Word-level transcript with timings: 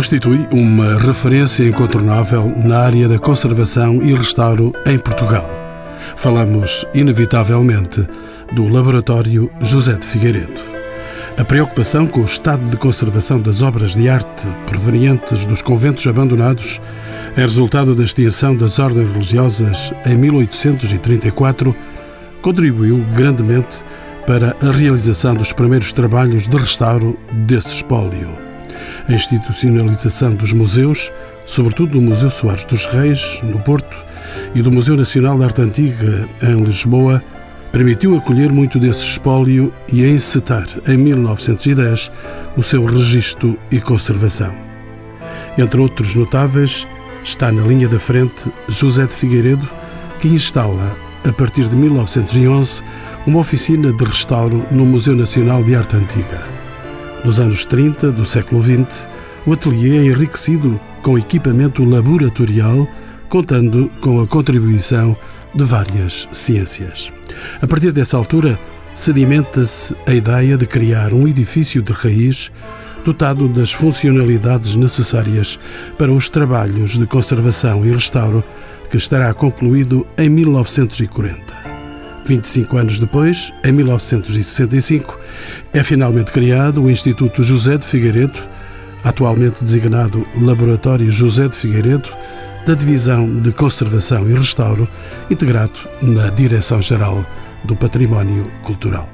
constitui 0.00 0.48
uma 0.50 0.98
referência 0.98 1.62
incontornável 1.62 2.50
na 2.56 2.78
área 2.78 3.06
da 3.06 3.18
conservação 3.18 4.00
e 4.02 4.14
restauro 4.14 4.72
em 4.86 4.98
Portugal. 4.98 5.46
Falamos, 6.16 6.86
inevitavelmente, 6.94 8.08
do 8.54 8.66
Laboratório 8.66 9.50
José 9.60 9.92
de 9.98 10.06
Figueiredo. 10.06 10.58
A 11.38 11.44
preocupação 11.44 12.06
com 12.06 12.20
o 12.20 12.24
estado 12.24 12.66
de 12.70 12.78
conservação 12.78 13.42
das 13.42 13.60
obras 13.60 13.94
de 13.94 14.08
arte 14.08 14.48
provenientes 14.66 15.44
dos 15.44 15.60
conventos 15.60 16.06
abandonados 16.06 16.80
é 17.36 17.42
resultado 17.42 17.94
da 17.94 18.02
extinção 18.02 18.56
das 18.56 18.78
ordens 18.78 19.06
religiosas 19.06 19.92
em 20.06 20.16
1834, 20.16 21.76
contribuiu 22.40 23.04
grandemente 23.14 23.84
para 24.26 24.56
a 24.66 24.70
realização 24.70 25.34
dos 25.34 25.52
primeiros 25.52 25.92
trabalhos 25.92 26.48
de 26.48 26.56
restauro 26.56 27.18
desse 27.46 27.74
espólio. 27.74 28.49
A 29.10 29.12
institucionalização 29.12 30.36
dos 30.36 30.52
museus, 30.52 31.10
sobretudo 31.44 31.94
do 31.94 32.00
Museu 32.00 32.30
Soares 32.30 32.64
dos 32.64 32.86
Reis, 32.86 33.40
no 33.42 33.58
Porto, 33.58 34.04
e 34.54 34.62
do 34.62 34.70
Museu 34.70 34.96
Nacional 34.96 35.36
de 35.36 35.42
Arte 35.42 35.62
Antiga, 35.62 36.28
em 36.40 36.62
Lisboa, 36.62 37.20
permitiu 37.72 38.16
acolher 38.16 38.52
muito 38.52 38.78
desse 38.78 39.02
espólio 39.02 39.74
e 39.92 40.06
encetar, 40.06 40.68
em 40.86 40.96
1910, 40.96 42.12
o 42.56 42.62
seu 42.62 42.84
registro 42.84 43.58
e 43.68 43.80
conservação. 43.80 44.54
Entre 45.58 45.80
outros 45.80 46.14
notáveis, 46.14 46.86
está 47.24 47.50
na 47.50 47.66
linha 47.66 47.88
da 47.88 47.98
frente 47.98 48.48
José 48.68 49.06
de 49.06 49.12
Figueiredo, 49.12 49.68
que 50.20 50.28
instala, 50.28 50.96
a 51.28 51.32
partir 51.32 51.68
de 51.68 51.74
1911, 51.74 52.84
uma 53.26 53.40
oficina 53.40 53.92
de 53.92 54.04
restauro 54.04 54.64
no 54.70 54.86
Museu 54.86 55.16
Nacional 55.16 55.64
de 55.64 55.74
Arte 55.74 55.96
Antiga. 55.96 56.49
Nos 57.24 57.38
anos 57.38 57.66
30 57.66 58.12
do 58.12 58.24
século 58.24 58.60
XX, 58.62 59.06
o 59.46 59.52
ateliê 59.52 59.98
é 59.98 60.04
enriquecido 60.06 60.80
com 61.02 61.18
equipamento 61.18 61.84
laboratorial, 61.84 62.88
contando 63.28 63.90
com 64.00 64.20
a 64.20 64.26
contribuição 64.26 65.16
de 65.54 65.64
várias 65.64 66.26
ciências. 66.32 67.12
A 67.60 67.66
partir 67.66 67.92
dessa 67.92 68.16
altura, 68.16 68.58
sedimenta-se 68.94 69.94
a 70.06 70.14
ideia 70.14 70.56
de 70.56 70.66
criar 70.66 71.12
um 71.12 71.28
edifício 71.28 71.82
de 71.82 71.92
raiz 71.92 72.50
dotado 73.04 73.48
das 73.48 73.72
funcionalidades 73.72 74.74
necessárias 74.74 75.58
para 75.98 76.12
os 76.12 76.28
trabalhos 76.28 76.98
de 76.98 77.06
conservação 77.06 77.84
e 77.84 77.90
restauro 77.90 78.42
que 78.90 78.96
estará 78.96 79.32
concluído 79.34 80.06
em 80.18 80.28
1940. 80.28 81.59
25 82.24 82.76
anos 82.76 82.98
depois, 82.98 83.52
em 83.64 83.72
1965, 83.72 85.18
é 85.72 85.82
finalmente 85.82 86.30
criado 86.32 86.82
o 86.82 86.90
Instituto 86.90 87.42
José 87.42 87.76
de 87.76 87.86
Figueiredo, 87.86 88.38
atualmente 89.02 89.64
designado 89.64 90.26
Laboratório 90.40 91.10
José 91.10 91.48
de 91.48 91.56
Figueiredo, 91.56 92.08
da 92.66 92.74
Divisão 92.74 93.40
de 93.40 93.52
Conservação 93.52 94.28
e 94.28 94.34
Restauro, 94.34 94.86
integrado 95.30 95.80
na 96.02 96.28
Direção-Geral 96.28 97.24
do 97.64 97.74
Património 97.74 98.50
Cultural. 98.62 99.08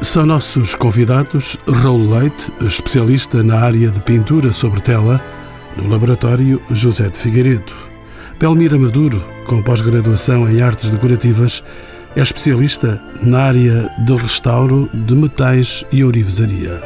São 0.00 0.26
nossos 0.26 0.74
convidados 0.74 1.56
Raul 1.66 2.10
Leite, 2.10 2.52
especialista 2.60 3.42
na 3.42 3.58
área 3.60 3.90
de 3.90 4.00
pintura 4.00 4.52
sobre 4.52 4.80
tela, 4.80 5.20
no 5.76 5.88
Laboratório 5.88 6.60
José 6.70 7.08
de 7.08 7.18
Figueiredo. 7.18 7.72
Belmira 8.38 8.78
Maduro, 8.78 9.22
com 9.46 9.62
pós-graduação 9.62 10.50
em 10.50 10.60
Artes 10.60 10.90
Decorativas, 10.90 11.62
é 12.16 12.20
especialista 12.20 13.00
na 13.22 13.40
área 13.40 13.90
de 14.04 14.14
restauro 14.14 14.88
de 14.92 15.14
metais 15.14 15.84
e 15.90 16.04
ourivesaria. 16.04 16.80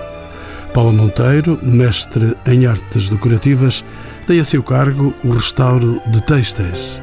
Paula 0.72 0.92
Monteiro, 0.92 1.58
mestre 1.62 2.36
em 2.46 2.66
artes 2.66 3.08
decorativas, 3.08 3.84
tem 4.26 4.40
a 4.40 4.44
seu 4.44 4.62
cargo 4.62 5.14
o 5.24 5.30
restauro 5.30 6.00
de 6.10 6.22
têxteis. 6.22 7.00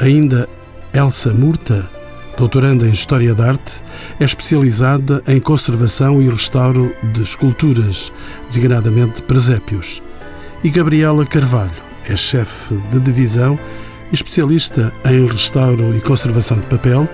Ainda 0.00 0.48
Elsa 0.94 1.32
Murta, 1.32 1.88
doutoranda 2.36 2.86
em 2.86 2.92
História 2.92 3.34
da 3.34 3.48
Arte, 3.48 3.82
é 4.20 4.24
especializada 4.24 5.22
em 5.26 5.40
conservação 5.40 6.20
e 6.22 6.28
restauro 6.28 6.94
de 7.12 7.22
esculturas, 7.22 8.12
designadamente 8.48 9.22
presépios. 9.22 10.02
E 10.62 10.70
Gabriela 10.70 11.26
Carvalho 11.26 11.70
é 12.08 12.16
chefe 12.16 12.74
de 12.90 13.00
divisão 13.00 13.58
especialista 14.12 14.92
em 15.06 15.26
restauro 15.26 15.96
e 15.96 16.00
conservação 16.00 16.58
de 16.58 16.66
papel, 16.66 17.08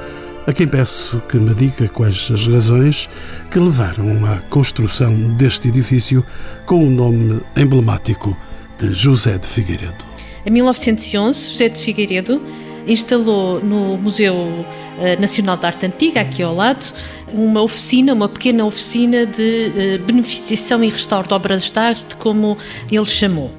a 0.48 0.52
quem 0.54 0.66
peço 0.66 1.20
que 1.28 1.38
me 1.38 1.54
diga 1.54 1.86
quais 1.88 2.30
as 2.32 2.46
razões 2.46 3.06
que 3.50 3.58
levaram 3.58 4.24
à 4.24 4.38
construção 4.48 5.14
deste 5.36 5.68
edifício 5.68 6.24
com 6.64 6.82
o 6.82 6.88
nome 6.88 7.42
emblemático 7.54 8.34
de 8.78 8.94
José 8.94 9.36
de 9.36 9.46
Figueiredo. 9.46 10.06
Em 10.46 10.50
1911, 10.50 11.50
José 11.50 11.68
de 11.68 11.76
Figueiredo 11.76 12.42
instalou 12.86 13.62
no 13.62 13.98
Museu 13.98 14.64
eh, 14.98 15.16
Nacional 15.16 15.58
de 15.58 15.66
Arte 15.66 15.84
Antiga, 15.84 16.22
aqui 16.22 16.42
ao 16.42 16.54
lado, 16.54 16.94
uma 17.30 17.60
oficina, 17.60 18.14
uma 18.14 18.26
pequena 18.26 18.64
oficina 18.64 19.26
de 19.26 19.72
eh, 19.76 19.98
beneficiação 19.98 20.82
e 20.82 20.88
restauro 20.88 21.28
de 21.28 21.34
obras 21.34 21.70
de 21.70 21.78
arte, 21.78 22.16
como 22.16 22.56
ele 22.90 23.04
chamou. 23.04 23.50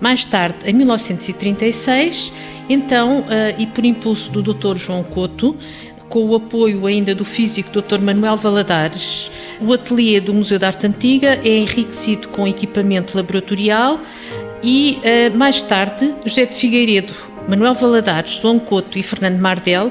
Mais 0.00 0.24
tarde, 0.24 0.58
em 0.64 0.72
1936, 0.74 2.32
então, 2.70 3.24
eh, 3.28 3.56
e 3.58 3.66
por 3.66 3.84
impulso 3.84 4.30
do 4.30 4.42
Dr. 4.42 4.76
João 4.76 5.02
Couto, 5.02 5.56
com 6.10 6.26
o 6.26 6.34
apoio 6.34 6.84
ainda 6.84 7.14
do 7.14 7.24
físico 7.24 7.70
Dr. 7.70 8.00
Manuel 8.00 8.36
Valadares. 8.36 9.30
O 9.60 9.72
ateliê 9.72 10.20
do 10.20 10.34
Museu 10.34 10.58
da 10.58 10.66
Arte 10.66 10.86
Antiga 10.86 11.40
é 11.42 11.56
enriquecido 11.56 12.28
com 12.28 12.46
equipamento 12.46 13.16
laboratorial 13.16 13.98
e, 14.62 14.98
eh, 15.02 15.30
mais 15.30 15.62
tarde, 15.62 16.14
José 16.26 16.44
de 16.44 16.54
Figueiredo, 16.54 17.14
Manuel 17.48 17.74
Valadares, 17.74 18.40
João 18.42 18.58
Couto 18.58 18.98
e 18.98 19.02
Fernando 19.02 19.38
Mardel 19.38 19.90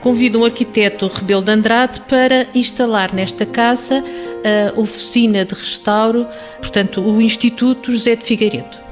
convidam 0.00 0.40
o 0.42 0.44
arquiteto 0.44 1.06
Rebelo 1.08 1.42
de 1.42 1.52
Andrade 1.52 2.00
para 2.02 2.46
instalar 2.54 3.12
nesta 3.12 3.44
casa 3.44 4.02
a 4.44 4.80
oficina 4.80 5.44
de 5.44 5.54
restauro, 5.54 6.26
portanto, 6.58 7.00
o 7.00 7.20
Instituto 7.20 7.90
José 7.92 8.16
de 8.16 8.24
Figueiredo. 8.24 8.88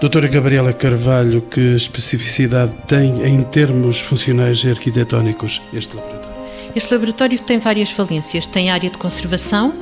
Doutora 0.00 0.28
Gabriela 0.28 0.72
Carvalho, 0.72 1.40
que 1.40 1.74
especificidade 1.74 2.74
tem 2.86 3.26
em 3.26 3.42
termos 3.42 4.00
funcionais 4.00 4.62
e 4.64 4.68
arquitetónicos 4.68 5.62
este 5.72 5.96
laboratório? 5.96 6.15
Este 6.76 6.92
laboratório 6.92 7.38
tem 7.38 7.58
várias 7.58 7.90
valências. 7.90 8.46
Tem 8.46 8.70
área 8.70 8.90
de 8.90 8.98
conservação, 8.98 9.74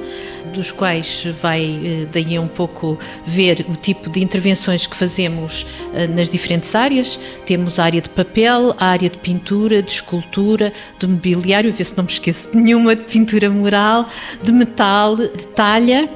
dos 0.54 0.70
quais 0.70 1.26
vai 1.42 1.64
eh, 1.64 2.06
daí 2.12 2.38
um 2.38 2.46
pouco 2.46 2.96
ver 3.26 3.66
o 3.68 3.74
tipo 3.74 4.08
de 4.08 4.22
intervenções 4.22 4.86
que 4.86 4.96
fazemos 4.96 5.66
eh, 5.92 6.06
nas 6.06 6.30
diferentes 6.30 6.72
áreas. 6.72 7.18
Temos 7.44 7.80
a 7.80 7.84
área 7.84 8.00
de 8.00 8.08
papel, 8.10 8.76
a 8.78 8.86
área 8.86 9.10
de 9.10 9.18
pintura, 9.18 9.82
de 9.82 9.90
escultura, 9.90 10.72
de 10.96 11.08
mobiliário, 11.08 11.72
ver 11.72 11.84
se 11.84 11.96
não 11.96 12.04
me 12.04 12.12
esqueço 12.12 12.52
de 12.52 12.58
nenhuma, 12.58 12.94
de 12.94 13.02
pintura 13.02 13.50
mural, 13.50 14.08
de 14.40 14.52
metal, 14.52 15.16
de 15.16 15.48
talha 15.48 16.08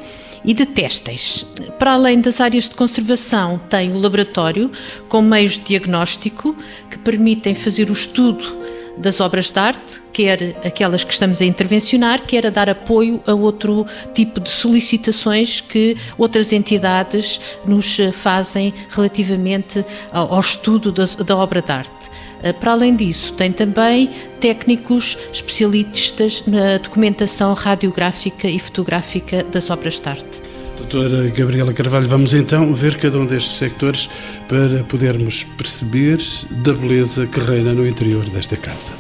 e 0.45 0.55
de 0.55 0.65
têxteis. 0.65 1.45
Para 1.77 1.95
além 1.95 2.21
das 2.21 2.41
áreas 2.41 2.69
de 2.69 2.77
conservação, 2.77 3.61
tem 3.69 3.91
o 3.91 3.99
laboratório 3.99 4.71
com 5.09 5.23
meios 5.23 5.55
de 5.55 5.65
diagnóstico 5.65 6.55
que 6.89 7.01
permitem 7.01 7.53
fazer 7.53 7.91
o 7.91 7.93
estudo 7.93 8.68
das 9.01 9.21
obras 9.21 9.51
de 9.51 9.59
arte, 9.59 10.03
quer 10.13 10.57
aquelas 10.65 11.05
que 11.05 11.13
estamos 11.13 11.41
a 11.41 11.45
intervencionar, 11.45 12.23
quer 12.23 12.47
a 12.47 12.51
dar 12.51 12.69
apoio 12.69 13.21
a 13.27 13.35
outro 13.35 13.87
tipo 14.15 14.41
de 14.41 14.51
solicitações 14.51 15.61
que 15.61 15.97
outras 16.17 16.53
entidades 16.53 17.41
nos 17.65 17.99
fazem 18.13 18.75
relativamente 18.89 19.85
ao 20.13 20.41
estudo 20.41 20.91
da, 20.91 21.05
da 21.05 21.37
obra 21.37 21.63
de 21.63 21.73
arte. 21.73 22.11
Eh, 22.43 22.53
para 22.53 22.73
além 22.73 22.95
disso, 22.95 23.33
tem 23.33 23.53
também 23.53 24.11
técnicos 24.41 25.17
especialistas 25.33 26.43
na 26.47 26.79
documentação 26.79 27.53
radiográfica 27.55 28.49
e 28.49 28.59
fotográfica 28.59 29.43
das 29.45 29.71
obras 29.71 30.01
de 30.01 30.09
arte. 30.09 30.48
Doutora 30.79 31.29
Gabriela 31.31 31.73
Carvalho, 31.73 32.09
vamos 32.09 32.33
então 32.33 32.73
ver 32.73 32.97
cada 32.97 33.19
um 33.19 33.27
destes 33.27 33.57
sectores 33.57 34.09
para 34.49 34.85
podermos 34.85 35.43
perceber 35.43 36.19
da 36.51 36.73
beleza 36.73 37.27
que 37.27 37.41
reina 37.41 37.75
no 37.75 37.87
interior 37.87 38.25
desta 38.31 38.57
casa. 38.57 38.93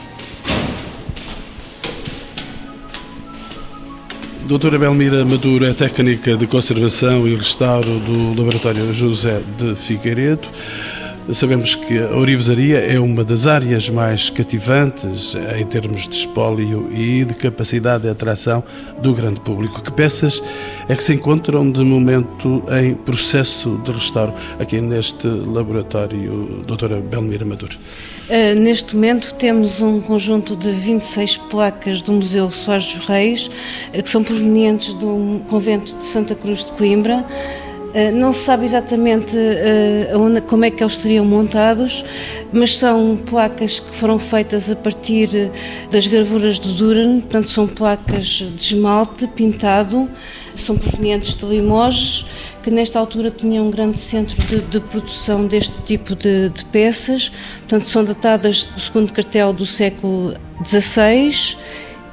Doutora 4.49 4.79
Belmira 4.79 5.25
Maduro 5.25 5.65
é 5.65 5.73
técnica 5.73 6.37
de 6.37 6.47
conservação 6.47 7.29
e 7.29 7.37
restauro 7.37 8.01
do 8.01 8.31
Laboratório 8.31 8.93
José 8.93 9.41
de 9.57 9.75
Figueiredo. 9.75 10.49
Sabemos 11.33 11.75
que 11.75 11.99
a 11.99 12.17
ourivesaria 12.17 12.79
é 12.79 12.99
uma 12.99 13.23
das 13.23 13.47
áreas 13.47 13.91
mais 13.91 14.31
cativantes 14.31 15.37
em 15.59 15.67
termos 15.67 16.09
de 16.09 16.15
espólio 16.15 16.91
e 16.91 17.23
de 17.23 17.35
capacidade 17.35 18.05
de 18.05 18.09
atração 18.09 18.65
do 19.03 19.13
grande 19.13 19.39
público. 19.41 19.83
Que 19.83 19.93
peças 19.93 20.43
é 20.89 20.97
que 20.97 21.05
se 21.05 21.13
encontram 21.13 21.71
de 21.71 21.85
momento 21.85 22.63
em 22.81 22.95
processo 22.95 23.79
de 23.85 23.93
restauro 23.93 24.33
aqui 24.59 24.81
neste 24.81 25.27
laboratório, 25.27 26.63
doutora 26.67 26.99
Belmira 26.99 27.45
Maduro? 27.45 27.77
Uh, 28.29 28.59
neste 28.59 28.95
momento 28.95 29.35
temos 29.35 29.83
um 29.83 30.01
conjunto 30.01 30.57
de 30.57 30.71
26 30.71 31.37
placas 31.51 32.01
do 32.01 32.13
Museu 32.13 32.49
Soares 32.51 32.95
dos 32.95 33.07
Reis, 33.07 33.51
uh, 33.95 34.03
que 34.03 34.09
são 34.09 34.25
provenientes 34.25 34.95
do 34.95 35.43
convento 35.47 35.95
de 35.95 36.05
Santa 36.05 36.35
Cruz 36.35 36.65
de 36.65 36.73
Coimbra, 36.73 37.27
Eh, 37.68 37.68
não 38.13 38.33
se 38.33 38.41
sabe 38.41 38.65
exatamente 38.65 39.37
uh, 39.37 40.43
como 40.47 40.65
é 40.65 40.71
que 40.71 40.83
eles 40.83 40.97
seriam 40.97 41.25
montados, 41.25 42.05
mas 42.53 42.77
são 42.77 43.17
placas 43.17 43.81
que 43.81 43.95
foram 43.95 44.19
feitas 44.19 44.71
a 44.71 44.77
partir 44.77 45.51
das 45.91 46.07
gravuras 46.07 46.59
do 46.59 46.73
Duran, 46.75 47.21
portanto 47.21 47.49
são 47.49 47.67
placas 47.67 48.25
de 48.27 48.75
esmalte 48.75 49.27
pintado, 49.29 50.09
são 50.55 50.77
provenientes 50.77 51.37
de 51.37 51.47
Limoges, 51.47 52.27
que 52.63 52.71
nesta 52.71 52.99
altura 52.99 53.31
tinha 53.31 53.63
um 53.63 53.71
grande 53.71 53.99
centro 53.99 54.37
de, 54.47 54.61
de 54.61 54.81
produção 54.81 55.47
deste 55.47 55.81
tipo 55.83 56.15
de, 56.15 56.51
de, 56.51 56.65
peças, 56.67 57.31
portanto 57.61 57.85
são 57.85 58.05
datadas 58.05 58.65
do 58.67 58.81
segundo 58.81 59.13
cartel 59.13 59.53
do 59.53 59.65
século 59.65 60.35
XVI 60.65 61.57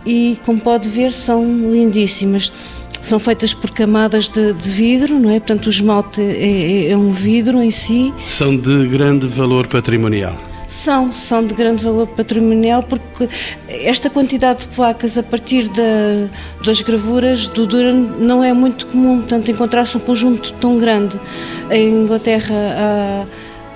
e, 0.06 0.38
como 0.46 0.62
pode 0.62 0.88
ver, 0.88 1.12
são 1.12 1.44
lindíssimas 1.72 2.54
são 3.06 3.20
feitas 3.20 3.54
por 3.54 3.70
camadas 3.70 4.28
de, 4.28 4.52
de, 4.54 4.70
vidro, 4.70 5.20
não 5.20 5.30
é? 5.30 5.40
Portanto, 5.40 5.68
o 5.68 5.70
esmalte 5.70 6.20
é, 6.20 6.88
é, 6.88 6.90
é, 6.90 6.98
um 6.98 7.12
vidro 7.12 7.62
em 7.62 7.70
si. 7.70 8.12
São 8.28 8.58
de 8.58 8.88
grande 8.88 9.28
valor 9.28 9.68
patrimonial. 9.68 10.36
São, 10.68 11.14
são 11.14 11.46
de 11.46 11.54
grande 11.54 11.84
valor 11.84 12.08
patrimonial 12.08 12.82
porque 12.82 13.30
esta 13.70 14.10
quantidade 14.10 14.62
de 14.62 14.76
placas 14.76 15.20
a 15.20 15.24
partir 15.24 15.70
da, 15.70 16.28
das 16.66 16.82
gravuras 16.82 17.48
do 17.48 17.68
Duran 17.68 18.08
não 18.20 18.44
é 18.44 18.52
muito 18.52 18.88
comum, 18.88 19.20
portanto, 19.20 19.52
encontrar-se 19.52 19.96
um 19.96 20.00
conjunto 20.00 20.52
tão 20.54 20.80
grande. 20.80 21.20
Em 21.70 21.88
Inglaterra 21.88 22.56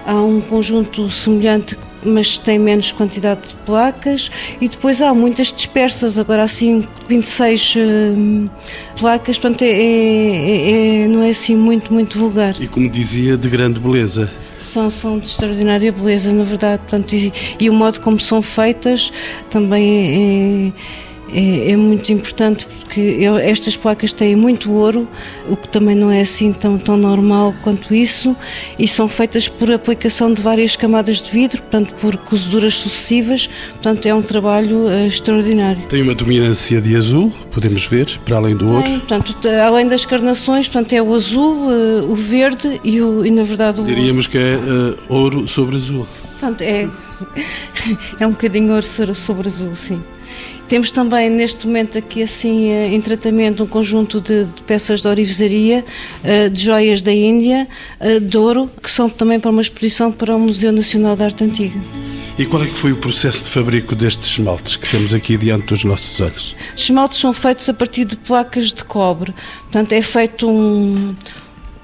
há, 0.08 0.12
há 0.12 0.16
um 0.16 0.42
conjunto 0.42 1.08
semelhante 1.08 1.78
mas 2.04 2.38
tem 2.38 2.57
menos 2.57 2.92
quantidade 2.92 3.50
de 3.50 3.56
placas 3.66 4.31
e 4.60 4.68
depois 4.68 5.01
há 5.01 5.13
muitas 5.13 5.51
dispersas, 5.51 6.18
agora 6.18 6.44
assim 6.44 6.88
26 7.07 7.75
uh, 7.75 8.50
placas, 9.00 9.38
portanto 9.38 9.63
é, 9.63 9.68
é, 9.68 11.04
é, 11.04 11.07
não 11.07 11.24
é 11.24 11.30
assim 11.30 11.56
muito, 11.56 11.94
muito 11.94 12.18
vulgar. 12.18 12.54
E 12.60 12.68
como 12.68 12.90
dizia, 12.90 13.38
de 13.38 13.50
grande 13.50 13.80
beleza. 13.80 14.31
São, 14.60 14.90
são 14.92 15.18
de 15.18 15.25
extraordinária 15.25 15.92
beleza, 15.92 16.34
na 16.34 16.44
verdade, 16.44 16.81
portanto, 16.81 17.13
e, 17.13 17.31
e 17.60 17.69
o 17.69 17.74
modo 17.74 18.01
como 18.01 18.19
são 18.19 18.42
feitas 18.42 19.12
também 19.50 20.74
é 20.75 21.09
é, 21.34 21.72
é, 21.72 21.78
muito 21.78 22.12
importante 22.12 22.66
porque 22.66 23.20
estas 23.44 23.76
placas 23.76 24.14
têm 24.14 24.36
muito 24.36 24.72
ouro, 24.72 25.08
o 25.50 25.56
que 25.56 25.68
também 25.68 25.96
não 25.96 26.12
é 26.12 26.22
assim 26.22 26.52
tão, 26.54 26.78
tão 26.78 26.98
normal 26.98 27.54
quanto 27.62 27.94
isso, 27.94 28.36
e 28.78 28.88
são 28.88 29.08
feitas 29.08 29.48
por 29.48 29.72
aplicação 29.72 30.34
de 30.34 30.42
várias 30.42 30.76
camadas 30.76 31.22
de 31.22 31.31
vidro, 31.31 31.62
portanto, 31.62 31.94
por 32.00 32.18
cozeduras 32.18 32.76
sucessivas, 32.76 33.48
portanto, 33.74 34.06
é 34.06 34.14
um 34.14 34.22
trabalho 34.22 34.86
uh, 34.86 35.08
extraordinário. 35.08 35.84
Tem 35.88 36.02
uma 36.02 36.16
dominância 36.16 36.81
de 36.81 36.96
azul, 36.96 37.32
podemos 37.52 37.86
ver, 37.86 38.20
para 38.25 38.38
além 38.38 38.56
do 38.56 38.72
ouro? 38.72 38.84
Tem, 38.84 39.00
portanto, 39.00 39.48
além 39.48 39.88
das 39.88 40.06
carnações, 40.06 40.68
portanto, 40.68 40.94
é 40.94 41.02
o 41.02 41.14
azul, 41.14 41.68
uh, 41.68 42.12
o 42.12 42.16
verde 42.16 42.80
e, 42.84 43.02
o, 43.02 43.25
e, 43.25 43.32
na 43.32 43.44
verdade, 43.44 43.82
o 43.82 43.84
Diríamos 43.84 44.28
que 44.28 44.38
é 44.38 44.56
uh, 44.56 44.98
ouro 45.10 45.48
sobre 45.48 45.75
azul. 45.75 46.08
Portanto, 46.40 46.62
é, 46.62 46.88
é 48.20 48.28
um 48.28 48.32
bocadinho 48.32 48.74
ouro 48.74 48.86
sobre 49.16 49.48
azul, 49.48 49.75
sim. 49.75 50.02
Temos 50.69 50.92
também 50.92 51.31
neste 51.31 51.66
momento 51.66 51.98
aqui 51.98 52.21
assim 52.21 52.69
eh, 52.69 52.94
em 52.94 53.01
tratamento 53.01 53.63
um 53.63 53.66
conjunto 53.66 54.21
de, 54.21 54.45
de 54.45 54.62
peças 54.62 55.01
de 55.01 55.07
orivesaria, 55.07 55.83
eh, 56.24 56.48
de 56.48 56.63
joias 56.63 57.01
da 57.01 57.12
Índia, 57.12 57.68
eh, 58.00 58.19
de 58.19 58.38
ouro, 58.38 58.69
que 58.81 58.92
são 58.92 59.10
também 59.10 59.39
para 59.39 59.50
uma 59.50 59.62
exposição 59.62 60.12
para 60.12 60.36
o 60.36 60.39
Museu 60.39 60.71
Nacional 60.71 61.16
de 61.16 61.24
Arte 61.24 61.44
Antiga. 61.44 61.81
E 62.38 62.45
qual 62.45 62.62
é 62.62 62.68
que 62.68 62.77
foi 62.77 62.92
o 62.92 62.98
processo 62.98 63.45
de 63.45 63.50
fabrico 63.50 63.95
destes 63.95 64.30
esmaltes 64.30 64.75
que 64.75 64.88
temos 64.88 65.12
aqui 65.12 65.38
diante 65.38 65.66
dos 65.66 65.83
nossos 65.83 66.21
olhos? 66.21 66.56
Os 66.75 66.83
esmaltes 66.83 67.18
são 67.18 67.33
feitos 67.33 67.68
a 67.68 67.74
partir 67.74 68.06
de 68.06 68.15
placas 68.15 68.72
de 68.72 68.83
cobre. 68.83 69.33
Portanto, 69.63 69.92
é 69.94 70.04
feito 70.04 70.48
um, 70.48 71.15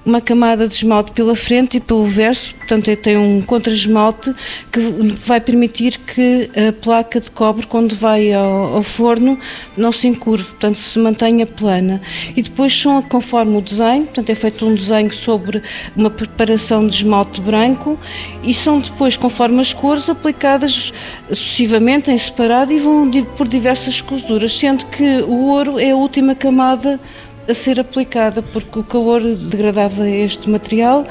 uma 0.06 0.22
camada 0.22 0.68
de 0.68 0.76
esmalte 0.76 1.12
pela 1.12 1.36
frente 1.36 1.78
e 1.78 1.80
pelo 1.80 2.06
verso, 2.06 2.54
portanto 2.56 2.96
tem 2.98 3.18
um 3.18 3.42
contra-esmalte 3.42 4.34
que 4.72 4.80
vai 4.80 5.42
permitir 5.42 5.98
que 6.00 6.50
a 6.56 6.72
placa 6.72 7.20
de 7.20 7.32
cobre, 7.32 7.66
quando 7.66 7.96
vai 7.96 8.32
ao, 8.32 8.76
ao, 8.76 8.84
forno, 8.84 9.38
não 9.76 9.92
se 9.92 10.08
encurve, 10.08 10.46
portanto 10.46 10.76
se 10.76 11.00
mantenha 11.00 11.46
plana. 11.46 12.02
E 12.36 12.42
depois 12.42 12.80
são 12.80 13.02
conforme 13.02 13.58
o 13.58 13.62
desenho, 13.62 14.04
portanto 14.04 14.30
é 14.30 14.36
feito 14.36 14.66
um 14.68 14.76
desenho 14.76 15.12
sobre 15.12 15.64
uma 15.96 16.10
preparação 16.10 16.88
de 16.88 16.96
esmalte 16.96 17.42
branco 17.42 17.98
e 18.44 18.54
são 18.54 18.80
depois, 18.80 19.18
conforme 19.18 19.60
as 19.60 19.74
cores, 19.74 20.10
aplicadas 20.10 20.94
sucessivamente 21.30 22.12
em 22.12 22.18
separado 22.18 22.72
e 22.72 22.78
vão 22.78 23.10
por 23.36 23.48
diversas 23.48 24.02
costuras, 24.02 24.58
sendo 24.58 24.86
que 24.86 25.22
o 25.22 25.48
ouro 25.48 25.80
é 25.80 25.92
a 25.92 25.96
última 25.96 26.36
camada 26.36 27.00
a 27.48 27.54
ser 27.54 27.80
aplicada, 27.80 28.42
porque 28.42 28.80
o 28.80 28.84
calor 28.84 29.22
degradava 29.22 30.08
este 30.10 30.50
material 30.50 31.06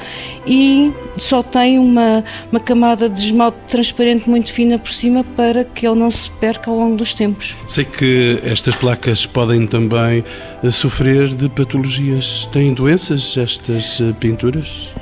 e 0.45 0.93
só 1.17 1.41
tem 1.41 1.79
uma, 1.79 2.23
uma 2.51 2.59
camada 2.59 3.09
de 3.09 3.19
esmalte 3.21 3.57
transparente 3.67 4.29
muito 4.29 4.51
fina 4.51 4.77
por 4.77 4.91
cima 4.91 5.23
para 5.35 5.63
que 5.63 5.87
ele 5.87 5.99
não 5.99 6.11
se 6.11 6.29
perca 6.31 6.69
ao 6.69 6.77
longo 6.77 6.97
dos 6.97 7.13
tempos. 7.13 7.55
Sei 7.67 7.85
que 7.85 8.39
estas 8.43 8.75
placas 8.75 9.25
podem 9.25 9.65
também 9.65 10.23
sofrer 10.71 11.29
de 11.29 11.49
patologias. 11.49 12.47
Têm 12.51 12.73
doenças 12.73 13.35
estas 13.37 14.01
eh, 14.01 14.13
pinturas? 14.19 14.93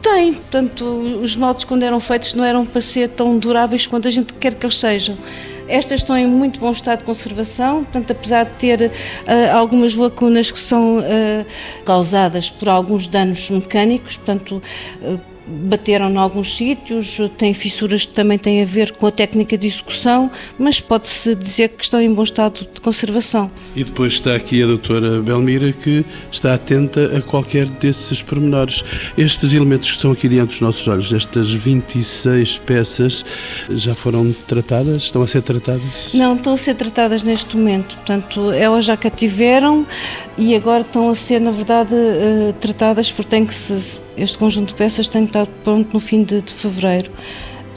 Tem, 0.00 0.32
portanto, 0.34 0.84
os 1.22 1.30
esmaltes 1.30 1.64
quando 1.64 1.82
eram 1.82 1.98
feitos 2.00 2.34
não 2.34 2.44
eram 2.44 2.64
para 2.66 2.80
ser 2.80 3.08
tão 3.08 3.38
duráveis 3.38 3.86
quanto 3.86 4.08
a 4.08 4.10
gente 4.10 4.32
quer 4.34 4.54
que 4.54 4.64
eles 4.64 4.78
sejam. 4.78 5.16
Estas 5.68 6.00
estão 6.00 6.16
em 6.16 6.26
muito 6.26 6.58
bom 6.60 6.70
estado 6.70 7.00
de 7.00 7.04
conservação, 7.04 7.84
portanto, 7.84 8.10
apesar 8.10 8.44
de 8.44 8.52
ter 8.52 8.86
uh, 8.90 9.56
algumas 9.56 9.94
lacunas 9.94 10.50
que 10.50 10.58
são 10.58 10.98
uh, 10.98 11.02
causadas 11.84 12.50
por 12.50 12.68
alguns 12.68 13.06
danos 13.06 13.48
mecânicos, 13.50 14.16
portanto, 14.16 14.62
uh, 15.02 15.31
bateram 15.46 16.10
em 16.10 16.16
alguns 16.16 16.56
sítios, 16.56 17.18
têm 17.36 17.52
fissuras 17.52 18.04
que 18.04 18.12
também 18.12 18.38
têm 18.38 18.62
a 18.62 18.66
ver 18.66 18.92
com 18.92 19.06
a 19.06 19.10
técnica 19.10 19.58
de 19.58 19.66
execução, 19.66 20.30
mas 20.58 20.80
pode-se 20.80 21.34
dizer 21.34 21.70
que 21.70 21.84
estão 21.84 22.00
em 22.00 22.12
bom 22.12 22.22
estado 22.22 22.66
de 22.72 22.80
conservação. 22.80 23.50
E 23.74 23.84
depois 23.84 24.14
está 24.14 24.34
aqui 24.34 24.62
a 24.62 24.66
doutora 24.66 25.20
Belmira 25.20 25.72
que 25.72 26.04
está 26.30 26.54
atenta 26.54 27.16
a 27.16 27.20
qualquer 27.20 27.66
desses 27.66 28.22
pormenores. 28.22 28.84
Estes 29.16 29.52
elementos 29.52 29.90
que 29.90 29.96
estão 29.96 30.12
aqui 30.12 30.28
diante 30.28 30.50
dos 30.50 30.60
nossos 30.60 30.86
olhos, 30.86 31.12
estas 31.12 31.52
26 31.52 32.58
peças, 32.60 33.24
já 33.70 33.94
foram 33.94 34.32
tratadas? 34.46 35.02
Estão 35.04 35.22
a 35.22 35.26
ser 35.26 35.42
tratadas? 35.42 36.12
Não, 36.14 36.36
estão 36.36 36.52
a 36.54 36.56
ser 36.56 36.74
tratadas 36.74 37.22
neste 37.22 37.56
momento. 37.56 37.96
Portanto, 37.96 38.52
elas 38.52 38.84
já 38.84 38.96
cativeram 38.96 39.86
e 40.38 40.54
agora 40.54 40.82
estão 40.82 41.10
a 41.10 41.14
ser, 41.14 41.40
na 41.40 41.50
verdade, 41.50 41.94
eh, 41.94 42.54
tratadas 42.60 43.10
porque 43.10 43.30
tem 43.30 43.46
que 43.46 43.54
se, 43.54 44.00
este 44.16 44.38
conjunto 44.38 44.68
de 44.68 44.74
peças 44.74 45.08
tem 45.08 45.26
que 45.26 45.31
estar 45.40 45.46
pronto 45.64 45.92
no 45.92 46.00
fim 46.00 46.22
de, 46.22 46.42
de 46.42 46.52
fevereiro 46.52 47.10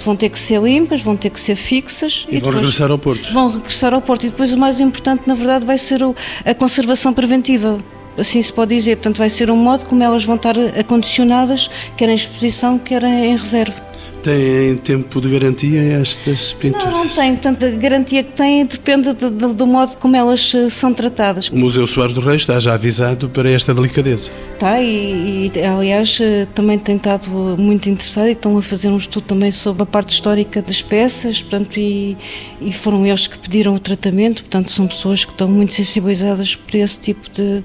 vão 0.03 0.15
ter 0.15 0.29
que 0.29 0.38
ser 0.38 0.62
limpas, 0.62 1.01
vão 1.01 1.17
ter 1.17 1.29
que 1.31 1.39
ser 1.39 1.55
fixas. 1.55 2.27
E, 2.29 2.35
e 2.35 2.39
vão 2.39 2.51
regressar 2.51 2.91
ao 2.91 2.97
Porto. 2.97 3.33
Vão 3.33 3.50
regressar 3.50 3.93
ao 3.93 4.01
Porto. 4.01 4.25
E 4.25 4.29
depois 4.29 4.51
o 4.51 4.57
mais 4.57 4.79
importante, 4.79 5.24
na 5.25 5.33
verdade, 5.33 5.65
vai 5.65 5.77
ser 5.77 6.03
o, 6.03 6.15
a 6.45 6.53
conservação 6.53 7.13
preventiva. 7.13 7.77
Assim 8.17 8.41
se 8.41 8.53
pode 8.53 8.75
dizer. 8.75 8.97
Portanto, 8.97 9.17
vai 9.17 9.29
ser 9.29 9.50
um 9.50 9.57
modo 9.57 9.85
como 9.85 10.03
elas 10.03 10.24
vão 10.24 10.35
estar 10.35 10.55
acondicionadas, 10.79 11.69
quer 11.97 12.09
em 12.09 12.15
exposição, 12.15 12.77
quer 12.77 13.03
em 13.03 13.35
reserva 13.35 13.95
têm 14.25 14.75
tempo 14.77 15.22
de 15.22 15.29
garantia 15.29 16.00
estas 16.01 16.53
pinturas? 16.53 16.91
Não, 16.91 17.03
não 17.03 17.08
tem. 17.08 17.34
Portanto, 17.34 17.63
a 17.63 17.70
garantia 17.70 18.24
que 18.24 18.32
têm 18.32 18.65
depende 18.65 19.13
de, 19.13 19.29
de, 19.29 19.53
do 19.53 19.67
modo 19.67 19.96
como 19.98 20.15
elas 20.15 20.51
eh, 20.55 20.70
são 20.70 20.91
tratadas. 20.91 21.50
O 21.50 21.55
Museu 21.55 21.86
Soares 21.86 22.12
do 22.12 22.22
Rei 22.22 22.36
está 22.36 22.60
já 22.60 22.74
avisado 22.74 23.29
para 23.29 23.50
esta 23.51 23.74
delicadeza. 23.74 24.32
Está, 24.53 24.82
e, 24.82 25.51
e 25.53 25.63
aliás 25.63 26.17
eh, 26.20 26.48
também 26.55 26.79
tem 26.79 26.96
estado 26.96 27.29
muito 27.60 27.88
interessado 27.88 28.27
e 28.27 28.32
estão 28.32 28.58
a 28.58 28.62
fazer 28.63 28.89
um 28.89 28.98
estudo 28.98 29.25
também 29.25 29.51
sobre 29.51 29.84
a 29.84 29.86
parte 29.86 30.13
histórica 30.13 30.60
das 30.60 30.82
peças, 30.82 31.44
portanto, 31.44 31.77
e, 31.77 32.17
e 32.60 32.74
foram 32.74 33.05
eles 33.05 33.27
que 33.27 33.38
pediram 33.38 33.75
o 33.75 33.79
tratamento, 33.79 34.41
portanto, 34.41 34.72
são 34.72 34.88
pessoas 34.88 35.24
que 35.24 35.32
estão 35.32 35.48
muito 35.48 35.74
sensibilizadas 35.74 36.55
por 36.55 36.75
esse 36.75 37.00
tipo 37.00 37.29
de 37.29 37.63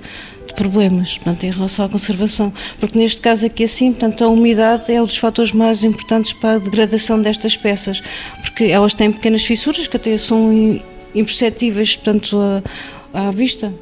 de 0.50 0.54
problemas, 0.54 1.16
portanto, 1.16 1.44
em 1.44 1.50
relação 1.50 1.84
à 1.84 1.88
conservação. 1.88 2.52
Porque 2.78 2.98
neste 2.98 3.20
caso 3.20 3.46
aqui 3.46 3.64
assim, 3.64 3.92
portanto, 3.92 4.24
a 4.24 4.28
umidade 4.28 4.92
é 4.92 5.00
um 5.00 5.04
dos 5.04 5.16
fatores 5.16 5.52
mais 5.52 5.82
importantes 5.84 6.32
para 6.32 6.54
a 6.54 6.58
degradação 6.58 7.20
destas 7.20 7.56
peças, 7.56 8.02
porque 8.42 8.64
elas 8.64 8.94
têm 8.94 9.12
pequenas 9.12 9.44
fissuras 9.44 9.86
que 9.86 9.96
até 9.96 10.16
são 10.18 10.80
imperceptíveis, 11.14 11.96
portanto, 11.96 12.38
à, 13.12 13.28
à 13.28 13.30
vista 13.30 13.72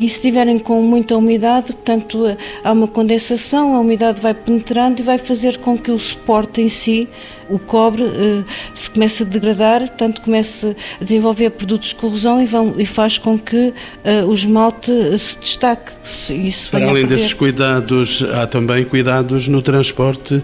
e 0.00 0.08
se 0.08 0.16
estiverem 0.16 0.58
com 0.58 0.80
muita 0.82 1.16
umidade, 1.16 1.72
portanto, 1.72 2.36
há 2.62 2.72
uma 2.72 2.86
condensação, 2.86 3.74
a 3.74 3.80
umidade 3.80 4.20
vai 4.20 4.34
penetrando 4.34 5.00
e 5.00 5.04
vai 5.04 5.18
fazer 5.18 5.58
com 5.58 5.76
que 5.76 5.90
o 5.90 5.98
suporte 5.98 6.60
em 6.60 6.68
si, 6.68 7.08
o 7.48 7.58
cobre, 7.58 8.04
eh, 8.04 8.44
se 8.74 8.90
comece 8.90 9.22
a 9.22 9.26
degradar, 9.26 9.80
portanto, 9.80 10.20
comece 10.22 10.76
a 11.00 11.04
desenvolver 11.04 11.50
produtos 11.50 11.88
de 11.88 11.94
corrosão 11.96 12.40
e, 12.42 12.46
vão, 12.46 12.74
e 12.78 12.86
faz 12.86 13.18
com 13.18 13.38
que 13.38 13.68
uh, 13.68 14.26
o 14.26 14.34
esmalte 14.34 14.92
se 15.18 15.38
destaque. 15.38 15.92
Isso 16.30 16.70
Para 16.70 16.88
além 16.88 17.06
desses 17.06 17.32
cuidados, 17.32 18.22
há 18.34 18.46
também 18.46 18.84
cuidados 18.84 19.48
no 19.48 19.62
transporte, 19.62 20.42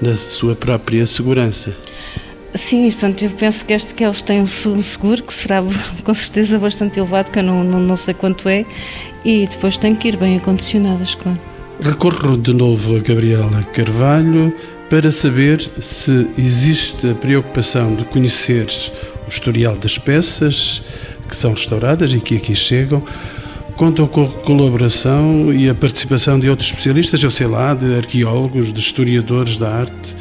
na 0.00 0.14
sua 0.14 0.54
própria 0.54 1.06
segurança. 1.06 1.74
Sim, 2.54 2.88
portanto, 2.88 3.24
eu 3.24 3.30
penso 3.30 3.64
que 3.64 3.72
este 3.72 3.94
que 3.94 4.04
eles 4.04 4.22
têm 4.22 4.40
um 4.40 4.46
seguro, 4.46 5.24
que 5.24 5.34
será 5.34 5.60
com 6.04 6.14
certeza 6.14 6.56
bastante 6.56 7.00
elevado, 7.00 7.32
que 7.32 7.40
eu 7.40 7.42
não, 7.42 7.64
não, 7.64 7.80
não 7.80 7.96
sei 7.96 8.14
quanto 8.14 8.48
é, 8.48 8.64
e 9.24 9.46
depois 9.46 9.76
tem 9.76 9.94
que 9.96 10.08
ir 10.08 10.16
bem 10.16 10.36
acondicionadas, 10.36 11.16
claro. 11.16 11.38
Recorro 11.80 12.36
de 12.38 12.54
novo 12.54 12.96
a 12.96 13.00
Gabriela 13.00 13.62
Carvalho 13.72 14.54
para 14.88 15.10
saber 15.10 15.60
se 15.80 16.30
existe 16.38 17.10
a 17.10 17.14
preocupação 17.14 17.96
de 17.96 18.04
conhecer 18.04 18.66
o 19.26 19.28
historial 19.28 19.76
das 19.76 19.98
peças 19.98 20.80
que 21.28 21.34
são 21.34 21.52
restauradas 21.52 22.12
e 22.12 22.20
que 22.20 22.36
aqui 22.36 22.54
chegam. 22.54 23.02
Contam 23.76 24.06
com 24.06 24.22
a 24.22 24.28
colaboração 24.28 25.52
e 25.52 25.68
a 25.68 25.74
participação 25.74 26.38
de 26.38 26.48
outros 26.48 26.68
especialistas, 26.68 27.20
eu 27.20 27.30
sei 27.32 27.48
lá, 27.48 27.74
de 27.74 27.96
arqueólogos, 27.96 28.72
de 28.72 28.78
historiadores 28.78 29.56
da 29.56 29.74
arte 29.74 30.14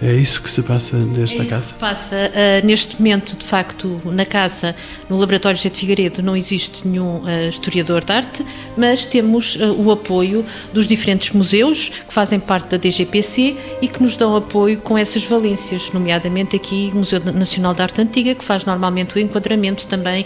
é 0.00 0.12
isso 0.14 0.40
que 0.40 0.48
se 0.48 0.62
passa 0.62 0.96
nesta 0.96 1.38
é 1.38 1.42
isso 1.42 1.52
casa? 1.52 1.66
Que 1.66 1.74
se 1.74 1.74
passa 1.74 2.16
uh, 2.16 2.66
neste 2.66 2.96
momento, 2.96 3.36
de 3.36 3.44
facto, 3.44 4.00
na 4.04 4.24
casa, 4.24 4.74
no 5.08 5.18
Laboratório 5.18 5.56
José 5.56 5.70
de 5.70 5.78
Figueiredo, 5.78 6.22
não 6.22 6.36
existe 6.36 6.86
nenhum 6.86 7.16
uh, 7.16 7.48
historiador 7.48 8.04
de 8.04 8.12
arte, 8.12 8.46
mas 8.76 9.06
temos 9.06 9.56
uh, 9.56 9.72
o 9.72 9.90
apoio 9.90 10.44
dos 10.72 10.86
diferentes 10.86 11.32
museus 11.32 11.88
que 12.06 12.14
fazem 12.14 12.38
parte 12.38 12.68
da 12.68 12.76
DGPC 12.76 13.56
e 13.82 13.88
que 13.88 14.00
nos 14.00 14.16
dão 14.16 14.36
apoio 14.36 14.78
com 14.78 14.96
essas 14.96 15.24
valências, 15.24 15.90
nomeadamente 15.92 16.54
aqui 16.54 16.90
o 16.92 16.98
Museu 16.98 17.20
Nacional 17.34 17.74
de 17.74 17.82
Arte 17.82 18.00
Antiga, 18.00 18.34
que 18.36 18.44
faz 18.44 18.64
normalmente 18.64 19.16
o 19.16 19.18
enquadramento 19.18 19.86
também 19.86 20.24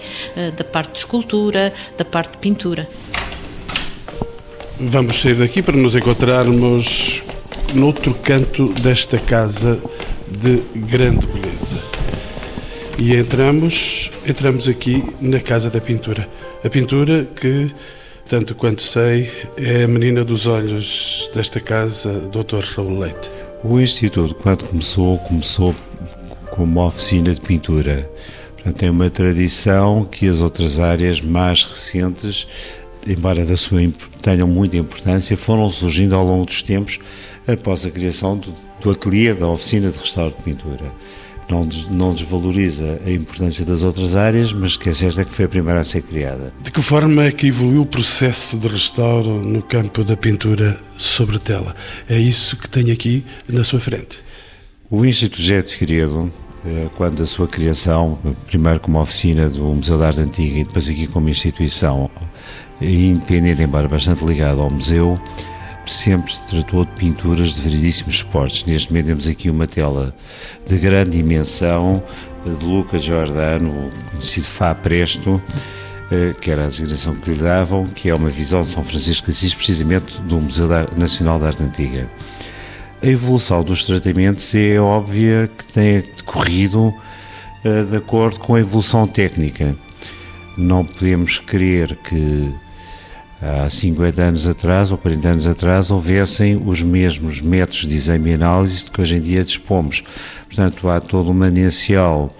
da 0.56 0.64
parte 0.64 0.92
de 0.92 0.98
escultura, 0.98 1.72
da 1.96 2.04
parte 2.04 2.32
de 2.32 2.38
pintura. 2.38 2.88
Vamos 4.78 5.20
sair 5.20 5.34
daqui 5.34 5.62
para 5.62 5.76
nos 5.76 5.94
encontrarmos 5.94 7.22
noutro 7.74 8.14
canto 8.14 8.68
desta 8.74 9.18
casa 9.18 9.80
de 10.28 10.62
grande 10.74 11.26
beleza. 11.26 11.78
E 12.98 13.14
entramos, 13.16 14.10
entramos 14.26 14.68
aqui 14.68 15.02
na 15.20 15.40
Casa 15.40 15.70
da 15.70 15.80
Pintura. 15.80 16.28
A 16.62 16.68
pintura 16.68 17.26
que, 17.34 17.72
tanto 18.28 18.54
quanto 18.54 18.82
sei, 18.82 19.30
é 19.56 19.84
a 19.84 19.88
menina 19.88 20.24
dos 20.24 20.46
olhos 20.46 21.30
desta 21.34 21.60
casa, 21.60 22.28
Dr. 22.28 22.62
Raul 22.76 22.98
Leite. 22.98 23.30
O 23.64 23.80
Instituto, 23.80 24.34
quando 24.34 24.66
começou, 24.66 25.18
começou 25.18 25.74
com 26.50 26.64
uma 26.64 26.86
oficina 26.86 27.32
de 27.32 27.40
pintura. 27.40 28.08
Portanto, 28.54 28.76
tem 28.76 28.90
uma 28.90 29.08
tradição 29.08 30.04
que 30.04 30.28
as 30.28 30.40
outras 30.40 30.78
áreas 30.78 31.20
mais 31.20 31.64
recentes, 31.64 32.46
embora 33.06 33.44
da 33.44 33.56
sua, 33.56 33.80
tenham 34.20 34.46
muita 34.46 34.76
importância, 34.76 35.36
foram 35.36 35.68
surgindo 35.70 36.14
ao 36.14 36.24
longo 36.24 36.44
dos 36.44 36.62
tempos 36.62 37.00
após 37.46 37.84
a 37.84 37.90
criação 37.90 38.36
do, 38.36 38.54
do 38.80 38.90
ateliê 38.90 39.34
da 39.34 39.48
oficina 39.48 39.90
de 39.90 39.98
restauro 39.98 40.34
de 40.36 40.42
pintura. 40.42 40.92
Não, 41.50 41.68
não 41.90 42.14
desvaloriza 42.14 43.00
a 43.04 43.10
importância 43.10 43.64
das 43.64 43.82
outras 43.82 44.16
áreas, 44.16 44.52
mas 44.52 44.76
que 44.76 44.88
é 44.88 44.94
certo 44.94 45.20
é 45.20 45.24
que 45.24 45.32
foi 45.32 45.44
a 45.44 45.48
primeira 45.48 45.80
a 45.80 45.84
ser 45.84 46.02
criada. 46.02 46.52
De 46.62 46.70
que 46.70 46.80
forma 46.80 47.24
é 47.24 47.32
que 47.32 47.48
evoluiu 47.48 47.82
o 47.82 47.86
processo 47.86 48.56
de 48.56 48.68
restauro 48.68 49.42
no 49.42 49.60
campo 49.60 50.02
da 50.02 50.16
pintura 50.16 50.80
sobre 50.96 51.38
tela? 51.38 51.74
É 52.08 52.18
isso 52.18 52.56
que 52.56 52.68
tem 52.68 52.90
aqui 52.90 53.24
na 53.48 53.64
sua 53.64 53.80
frente. 53.80 54.20
O 54.88 55.04
Instituto 55.04 55.42
José 55.42 55.62
de 55.62 55.74
Figueiredo, 55.74 56.32
eh, 56.64 56.88
quando 56.96 57.22
a 57.22 57.26
sua 57.26 57.48
criação, 57.48 58.18
primeiro 58.46 58.80
como 58.80 59.00
oficina 59.00 59.48
do 59.50 59.64
Museu 59.64 59.98
da 59.98 60.06
Arte 60.06 60.20
Antiga 60.20 60.58
e 60.58 60.64
depois 60.64 60.88
aqui 60.88 61.06
como 61.06 61.28
instituição 61.28 62.10
independente, 62.80 63.62
embora 63.62 63.88
bastante 63.88 64.24
ligado 64.24 64.60
ao 64.60 64.70
museu, 64.70 65.18
sempre 65.86 66.32
se 66.32 66.48
tratou 66.50 66.84
de 66.84 66.92
pinturas 66.92 67.54
de 67.54 67.62
variedíssimos 67.62 68.18
suportes. 68.18 68.64
Neste 68.64 68.90
momento 68.90 69.06
temos 69.06 69.26
aqui 69.26 69.50
uma 69.50 69.66
tela 69.66 70.14
de 70.66 70.78
grande 70.78 71.10
dimensão 71.12 72.02
de 72.44 72.64
Lucas 72.64 73.02
Giordano, 73.02 73.90
conhecido 74.10 74.46
Fá 74.46 74.74
Presto, 74.74 75.40
eh, 76.10 76.34
que 76.40 76.50
era 76.50 76.64
a 76.64 76.68
designação 76.68 77.14
que 77.14 77.30
lhe 77.30 77.36
davam, 77.36 77.86
que 77.86 78.08
é 78.08 78.14
uma 78.14 78.30
visão 78.30 78.62
de 78.62 78.68
São 78.68 78.84
Francisco 78.84 79.26
de 79.26 79.32
Assis, 79.32 79.54
precisamente 79.54 80.20
do 80.22 80.40
Museu 80.40 80.68
Nacional 80.96 81.38
da 81.38 81.46
Arte 81.48 81.62
Antiga. 81.62 82.10
A 83.02 83.06
evolução 83.06 83.64
dos 83.64 83.84
tratamentos 83.84 84.54
é 84.54 84.78
óbvia 84.78 85.50
que 85.56 85.64
tem 85.72 86.00
decorrido 86.00 86.94
eh, 87.64 87.82
de 87.84 87.96
acordo 87.96 88.38
com 88.40 88.54
a 88.54 88.60
evolução 88.60 89.06
técnica. 89.06 89.74
Não 90.56 90.84
podemos 90.84 91.38
querer 91.38 91.96
que 91.96 92.52
há 93.42 93.68
50 93.68 94.22
anos 94.22 94.46
atrás 94.46 94.92
ou 94.92 94.98
40 94.98 95.28
anos 95.28 95.46
atrás 95.46 95.90
houvessem 95.90 96.62
os 96.64 96.80
mesmos 96.80 97.40
métodos 97.40 97.86
de 97.86 97.94
exame 97.94 98.30
e 98.30 98.34
análise 98.34 98.84
de 98.84 98.90
que 98.90 99.00
hoje 99.00 99.16
em 99.16 99.20
dia 99.20 99.42
dispomos. 99.42 100.04
Portanto, 100.46 100.88
há 100.88 101.00
todo 101.00 101.30
um 101.30 101.34
manancial 101.34 102.30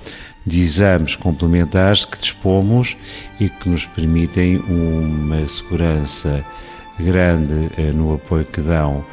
de 0.46 0.60
exames 0.60 1.16
complementares 1.16 2.04
que 2.04 2.18
dispomos 2.18 2.96
e 3.40 3.48
que 3.48 3.68
nos 3.68 3.84
permitem 3.84 4.58
uma 4.58 5.44
segurança 5.46 6.44
grande 6.98 7.70
eh, 7.76 7.92
no 7.92 8.14
apoio 8.14 8.44
que 8.44 8.60
dão 8.60 9.04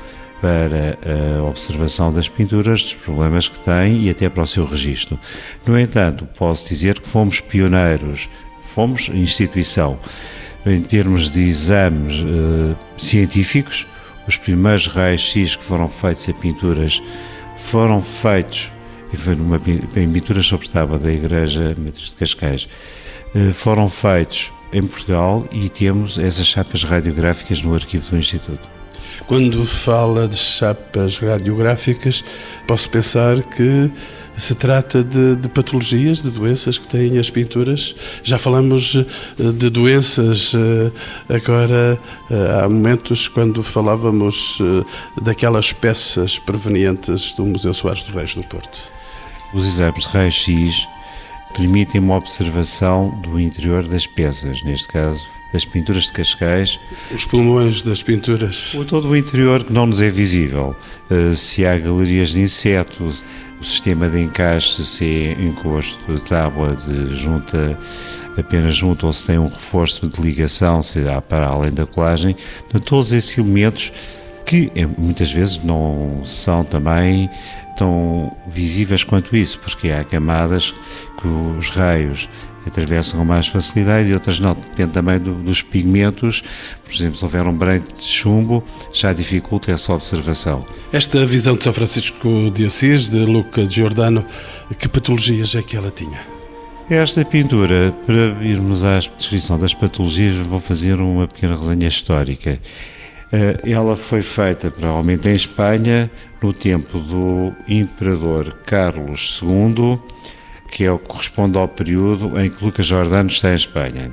para 0.41 0.97
a 1.37 1.43
observação 1.43 2.13
das 2.13 2.29
pinturas, 2.29 2.81
dos 2.81 2.93
problemas 2.93 3.49
que 3.49 3.59
têm 3.59 4.03
e 4.03 4.09
até 4.09 4.29
para 4.29 4.43
o 4.43 4.47
seu 4.47 4.65
registro. 4.65 5.19
No 5.65 5.77
entanto, 5.77 6.25
posso 6.37 6.67
dizer 6.69 6.99
que 6.99 7.07
fomos 7.07 7.41
pioneiros, 7.41 8.29
fomos 8.61 9.09
instituição 9.09 9.99
em 10.65 10.81
termos 10.81 11.31
de 11.31 11.41
exames 11.41 12.21
uh, 12.21 12.75
científicos, 12.97 13.87
os 14.27 14.37
primeiros 14.37 14.87
raios-x 14.87 15.55
que 15.55 15.63
foram 15.63 15.87
feitos 15.87 16.27
em 16.27 16.33
pinturas 16.33 17.01
foram 17.57 18.01
feitos 18.01 18.71
e 19.11 19.17
foi 19.17 19.35
numa, 19.35 19.59
em 19.95 20.11
pinturas 20.11 20.45
sobre 20.45 20.67
tábua 20.67 20.99
da 20.99 21.11
Igreja 21.11 21.75
Matriz 21.77 22.09
de 22.09 22.15
Cascais, 22.15 22.67
uh, 23.33 23.53
foram 23.53 23.89
feitos 23.89 24.51
em 24.71 24.85
Portugal 24.85 25.47
e 25.51 25.67
temos 25.69 26.17
essas 26.19 26.45
chapas 26.45 26.83
radiográficas 26.83 27.63
no 27.63 27.73
arquivo 27.73 28.09
do 28.11 28.17
Instituto. 28.17 28.78
Quando 29.29 29.63
fala 29.63 30.27
de 30.27 30.35
chapas 30.35 31.19
radiográficas, 31.19 32.23
posso 32.65 32.89
pensar 32.89 33.39
que 33.43 33.91
se 34.35 34.55
trata 34.55 35.03
de, 35.03 35.35
de, 35.35 35.47
patologias, 35.47 36.23
de 36.23 36.31
doenças 36.31 36.79
que 36.79 36.87
têm 36.87 37.15
as 37.19 37.29
pinturas. 37.29 37.95
Já 38.23 38.39
falamos 38.39 38.95
eh, 38.95 39.03
de 39.53 39.69
doenças, 39.69 40.53
eh, 40.55 41.35
agora 41.35 42.01
eh, 42.31 42.59
há 42.59 42.67
momentos 42.67 43.27
quando 43.27 43.61
falávamos 43.61 44.57
daquelas 45.21 45.71
peças 45.71 46.39
provenientes 46.39 47.35
do 47.35 47.45
Museu 47.45 47.75
Soares 47.75 48.01
do 48.01 48.17
Reis 48.17 48.33
do 48.33 48.41
Porto. 48.41 48.91
Os 49.53 49.63
exames 49.67 50.07
de 50.07 50.09
raio-x 50.09 50.87
permitem 51.53 52.01
uma 52.01 52.15
observação 52.15 53.11
do 53.21 53.39
interior 53.39 53.87
das 53.87 54.07
peças, 54.07 54.63
neste 54.63 54.87
caso 54.87 55.38
das 55.51 55.65
pinturas 55.65 56.03
de 56.03 56.13
Cascais. 56.13 56.79
Os 57.11 57.25
pulmões 57.25 57.83
das 57.83 58.03
pinturas. 58.03 58.73
O 58.73 58.85
todo 58.85 59.07
o 59.09 59.15
interior 59.15 59.63
que 59.63 59.73
não 59.73 59.85
nos 59.85 60.01
é 60.01 60.09
visível. 60.09 60.75
Se 61.35 61.65
há 61.65 61.77
galerias 61.77 62.29
de 62.29 62.41
insetos, 62.41 63.23
o 63.59 63.63
sistema 63.63 64.07
de 64.07 64.21
encaixe, 64.21 64.83
se 64.83 65.05
é 65.05 65.31
encosto 65.41 66.13
de 66.13 66.21
tábua 66.21 66.75
de 66.75 67.15
junta 67.15 67.77
apenas 68.37 68.75
junto 68.75 69.05
ou 69.05 69.13
se 69.13 69.25
tem 69.25 69.37
um 69.37 69.47
reforço 69.47 70.07
de 70.07 70.21
ligação, 70.21 70.81
se 70.81 71.07
há 71.07 71.21
para 71.21 71.47
além 71.47 71.71
da 71.71 71.85
colagem, 71.85 72.35
todos 72.85 73.11
esses 73.11 73.37
elementos 73.37 73.91
que 74.45 74.71
eh, 74.75 74.87
muitas 74.97 75.31
vezes 75.31 75.61
não 75.63 76.21
são 76.25 76.63
também 76.63 77.29
tão 77.77 78.35
visíveis 78.47 79.03
quanto 79.03 79.35
isso, 79.35 79.59
porque 79.59 79.89
há 79.89 80.03
camadas 80.03 80.73
que 81.19 81.27
os 81.27 81.69
raios 81.69 82.29
atravessam 82.65 83.19
com 83.19 83.25
mais 83.25 83.47
facilidade 83.47 84.09
e 84.09 84.13
outras 84.13 84.39
não. 84.39 84.53
Depende 84.53 84.91
também 84.91 85.19
do, 85.19 85.33
dos 85.35 85.61
pigmentos. 85.61 86.43
Por 86.83 86.93
exemplo, 86.93 87.17
se 87.17 87.23
houver 87.23 87.47
um 87.47 87.53
branco 87.53 87.87
de 87.93 88.03
chumbo, 88.03 88.63
já 88.91 89.13
dificulta 89.13 89.71
essa 89.71 89.93
observação. 89.93 90.65
Esta 90.91 91.25
visão 91.25 91.55
de 91.55 91.63
São 91.63 91.73
Francisco 91.73 92.51
de 92.53 92.65
Assis, 92.65 93.09
de 93.09 93.19
Luca 93.19 93.69
Giordano, 93.69 94.25
que 94.77 94.87
patologias 94.87 95.55
é 95.55 95.61
que 95.61 95.75
ela 95.75 95.91
tinha? 95.91 96.19
Esta 96.89 97.23
pintura, 97.23 97.93
para 98.07 98.43
irmos 98.43 98.83
à 98.83 98.97
descrição 98.97 99.59
das 99.59 99.75
patologias, 99.75 100.33
vou 100.35 100.59
fazer 100.59 100.95
uma 100.95 101.27
pequena 101.27 101.55
resenha 101.55 101.87
histórica. 101.87 102.59
Eh, 103.31 103.59
ela 103.63 103.95
foi 103.95 104.23
feita 104.23 104.71
provavelmente 104.71 105.29
em 105.29 105.35
Espanha 105.35 106.09
no 106.41 106.51
tempo 106.51 106.97
do 106.97 107.53
imperador 107.67 108.57
Carlos 108.65 109.39
II 109.43 109.99
que 110.71 110.83
é 110.83 110.91
o 110.91 110.99
que 110.99 111.07
corresponde 111.07 111.57
ao 111.57 111.67
período 111.67 112.39
em 112.39 112.49
que 112.49 112.63
Lucas 112.63 112.85
Jordano 112.85 113.29
está 113.29 113.51
em 113.51 113.55
Espanha. 113.55 114.11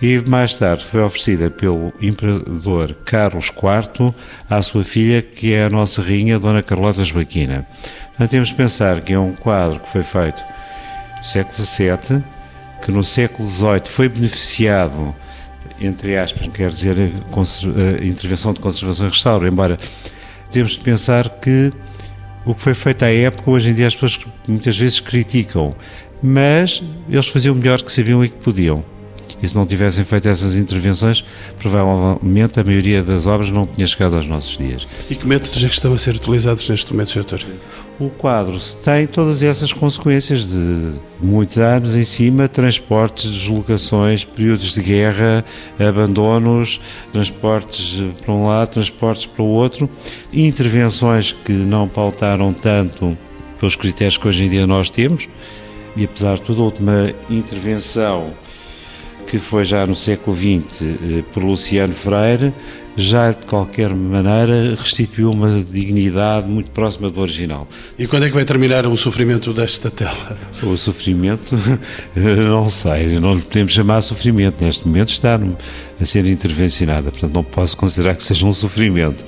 E 0.00 0.18
mais 0.28 0.54
tarde 0.54 0.84
foi 0.84 1.00
oferecida 1.00 1.48
pelo 1.48 1.92
imperador 2.00 2.94
Carlos 3.04 3.46
IV 3.46 4.14
à 4.48 4.60
sua 4.60 4.84
filha, 4.84 5.22
que 5.22 5.54
é 5.54 5.64
a 5.64 5.70
nossa 5.70 6.02
rainha, 6.02 6.38
Dona 6.38 6.62
Carlota 6.62 7.02
Joaquina. 7.02 7.66
Portanto, 8.08 8.30
temos 8.30 8.48
de 8.48 8.54
pensar 8.54 9.00
que 9.00 9.14
é 9.14 9.18
um 9.18 9.32
quadro 9.32 9.80
que 9.80 9.88
foi 9.88 10.02
feito 10.02 10.42
no 11.18 11.24
século 11.24 11.54
XVII, 11.54 12.22
que 12.84 12.92
no 12.92 13.02
século 13.02 13.48
XVIII 13.48 13.82
foi 13.86 14.08
beneficiado, 14.08 15.14
entre 15.80 16.16
aspas, 16.18 16.46
quer 16.48 16.70
dizer, 16.70 16.96
a, 16.98 18.04
intervenção 18.04 18.52
de 18.52 18.60
conservação 18.60 19.06
e 19.06 19.08
restauro, 19.08 19.48
embora 19.48 19.78
temos 20.50 20.72
de 20.72 20.80
pensar 20.80 21.28
que 21.28 21.72
o 22.46 22.54
que 22.54 22.60
foi 22.60 22.74
feito 22.74 23.04
à 23.04 23.12
época, 23.12 23.50
hoje 23.50 23.70
em 23.70 23.74
dia 23.74 23.88
as 23.88 23.94
pessoas 23.94 24.20
muitas 24.46 24.78
vezes 24.78 25.00
criticam, 25.00 25.74
mas 26.22 26.82
eles 27.08 27.26
faziam 27.26 27.54
o 27.54 27.58
melhor 27.58 27.82
que 27.82 27.90
sabiam 27.90 28.24
e 28.24 28.28
que 28.28 28.36
podiam. 28.36 28.84
E 29.42 29.48
se 29.48 29.54
não 29.54 29.66
tivessem 29.66 30.04
feito 30.04 30.28
essas 30.28 30.54
intervenções, 30.54 31.24
provavelmente 31.58 32.58
a 32.58 32.64
maioria 32.64 33.02
das 33.02 33.26
obras 33.26 33.50
não 33.50 33.66
tinha 33.66 33.86
chegado 33.86 34.16
aos 34.16 34.26
nossos 34.26 34.56
dias. 34.56 34.88
E 35.10 35.14
que 35.14 35.26
métodos 35.26 35.62
é 35.62 35.68
que 35.68 35.74
estão 35.74 35.92
a 35.92 35.98
ser 35.98 36.14
utilizados 36.16 36.68
neste 36.68 36.92
momento, 36.92 37.14
doutor? 37.14 37.44
O 37.98 38.10
quadro 38.10 38.58
tem 38.84 39.06
todas 39.06 39.42
essas 39.42 39.72
consequências 39.72 40.50
de 40.50 40.92
muitos 41.20 41.56
anos 41.58 41.94
em 41.94 42.04
cima, 42.04 42.46
transportes, 42.46 43.30
deslocações, 43.30 44.22
períodos 44.22 44.74
de 44.74 44.82
guerra, 44.82 45.42
abandonos, 45.78 46.78
transportes 47.10 48.02
para 48.22 48.34
um 48.34 48.46
lado, 48.46 48.68
transportes 48.68 49.24
para 49.24 49.42
o 49.42 49.48
outro, 49.48 49.88
intervenções 50.30 51.32
que 51.32 51.52
não 51.52 51.88
pautaram 51.88 52.52
tanto 52.52 53.16
pelos 53.58 53.76
critérios 53.76 54.18
que 54.18 54.28
hoje 54.28 54.44
em 54.44 54.50
dia 54.50 54.66
nós 54.66 54.90
temos, 54.90 55.26
e 55.96 56.04
apesar 56.04 56.34
de 56.34 56.42
tudo, 56.42 56.60
a 56.60 56.64
última 56.66 57.14
intervenção 57.30 58.34
que 59.26 59.38
foi 59.38 59.64
já 59.64 59.86
no 59.86 59.94
século 59.94 60.36
XX 60.36 60.82
eh, 60.82 61.24
por 61.32 61.42
Luciano 61.42 61.92
Freire, 61.92 62.52
já 62.96 63.30
de 63.30 63.44
qualquer 63.44 63.94
maneira 63.94 64.74
restituiu 64.74 65.30
uma 65.30 65.62
dignidade 65.62 66.48
muito 66.48 66.70
próxima 66.70 67.10
do 67.10 67.20
original. 67.20 67.68
E 67.98 68.06
quando 68.06 68.24
é 68.24 68.28
que 68.28 68.34
vai 68.34 68.44
terminar 68.44 68.86
o 68.86 68.96
sofrimento 68.96 69.52
desta 69.52 69.90
tela? 69.90 70.38
O 70.62 70.76
sofrimento, 70.76 71.54
não 72.16 72.68
sei, 72.70 73.20
não 73.20 73.34
lhe 73.34 73.42
podemos 73.42 73.72
chamar 73.72 74.00
sofrimento. 74.00 74.64
Neste 74.64 74.86
momento 74.88 75.10
está 75.10 75.38
a 76.00 76.04
ser 76.04 76.24
intervencionada, 76.26 77.10
portanto 77.10 77.34
não 77.34 77.44
posso 77.44 77.76
considerar 77.76 78.14
que 78.14 78.22
seja 78.22 78.46
um 78.46 78.52
sofrimento. 78.52 79.24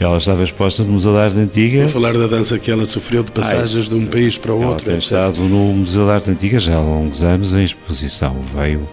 Ela 0.00 0.16
estava 0.16 0.44
exposta 0.44 0.84
no 0.84 0.92
Museu 0.92 1.12
da 1.12 1.24
Arte 1.24 1.38
Antiga. 1.38 1.80
Vou 1.80 1.88
falar 1.88 2.12
da 2.12 2.28
dança 2.28 2.56
que 2.56 2.70
ela 2.70 2.86
sofreu 2.86 3.24
de 3.24 3.32
passagens 3.32 3.90
Ai, 3.90 3.98
de 3.98 4.04
um 4.04 4.06
país 4.06 4.38
para 4.38 4.52
o 4.52 4.62
outro. 4.62 4.84
Ela 4.84 4.92
tem 4.92 4.98
estado 4.98 5.40
no 5.40 5.74
Museu 5.74 6.06
da 6.06 6.14
Arte 6.14 6.30
Antiga 6.30 6.60
já 6.60 6.76
há 6.76 6.80
longos 6.80 7.24
anos 7.24 7.52
em 7.52 7.64
exposição. 7.64 8.36
Veio 8.54 8.88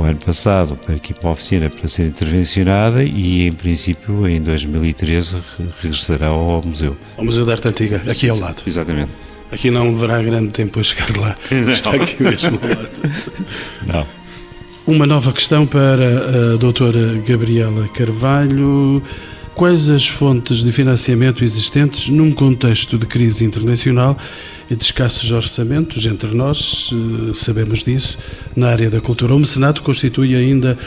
o 0.00 0.02
ano 0.02 0.18
passado 0.18 0.78
aqui 0.88 1.12
para 1.12 1.28
a 1.28 1.32
oficina 1.32 1.68
para 1.68 1.86
ser 1.86 2.06
intervencionada 2.06 3.04
e 3.04 3.46
em 3.46 3.52
princípio 3.52 4.26
em 4.26 4.40
2013 4.40 5.38
regressará 5.82 6.28
ao 6.28 6.62
museu. 6.64 6.96
Ao 7.18 7.24
Museu 7.24 7.44
da 7.44 7.52
Arte 7.52 7.68
Antiga, 7.68 8.02
aqui 8.08 8.28
ao 8.30 8.38
lado. 8.38 8.62
Exatamente. 8.66 9.10
Aqui 9.52 9.70
não 9.70 9.88
levará 9.88 10.22
grande 10.22 10.52
tempo 10.52 10.80
a 10.80 10.82
chegar 10.82 11.14
lá. 11.16 11.36
Não. 11.50 11.70
Está 11.70 11.90
aqui 11.92 12.22
mesmo 12.22 12.58
ao 12.62 12.68
lado. 12.68 12.90
Não. 13.86 14.06
Uma 14.86 15.06
nova 15.06 15.32
questão 15.32 15.66
para 15.66 16.54
a 16.54 16.56
doutora 16.56 17.20
Gabriela 17.26 17.86
Carvalho. 17.88 19.02
Quais 19.54 19.90
as 19.90 20.06
fontes 20.06 20.64
de 20.64 20.72
financiamento 20.72 21.44
existentes 21.44 22.08
num 22.08 22.32
contexto 22.32 22.96
de 22.96 23.04
crise 23.04 23.44
internacional 23.44 24.16
e 24.70 24.76
de 24.76 24.84
escassos 24.84 25.32
orçamentos 25.32 26.06
entre 26.06 26.32
nós, 26.32 26.90
eh, 26.92 27.32
sabemos 27.34 27.82
disso, 27.82 28.16
na 28.54 28.68
área 28.68 28.88
da 28.88 29.00
cultura. 29.00 29.34
O 29.34 29.38
mecenato 29.38 29.82
constitui 29.82 30.36
ainda 30.36 30.78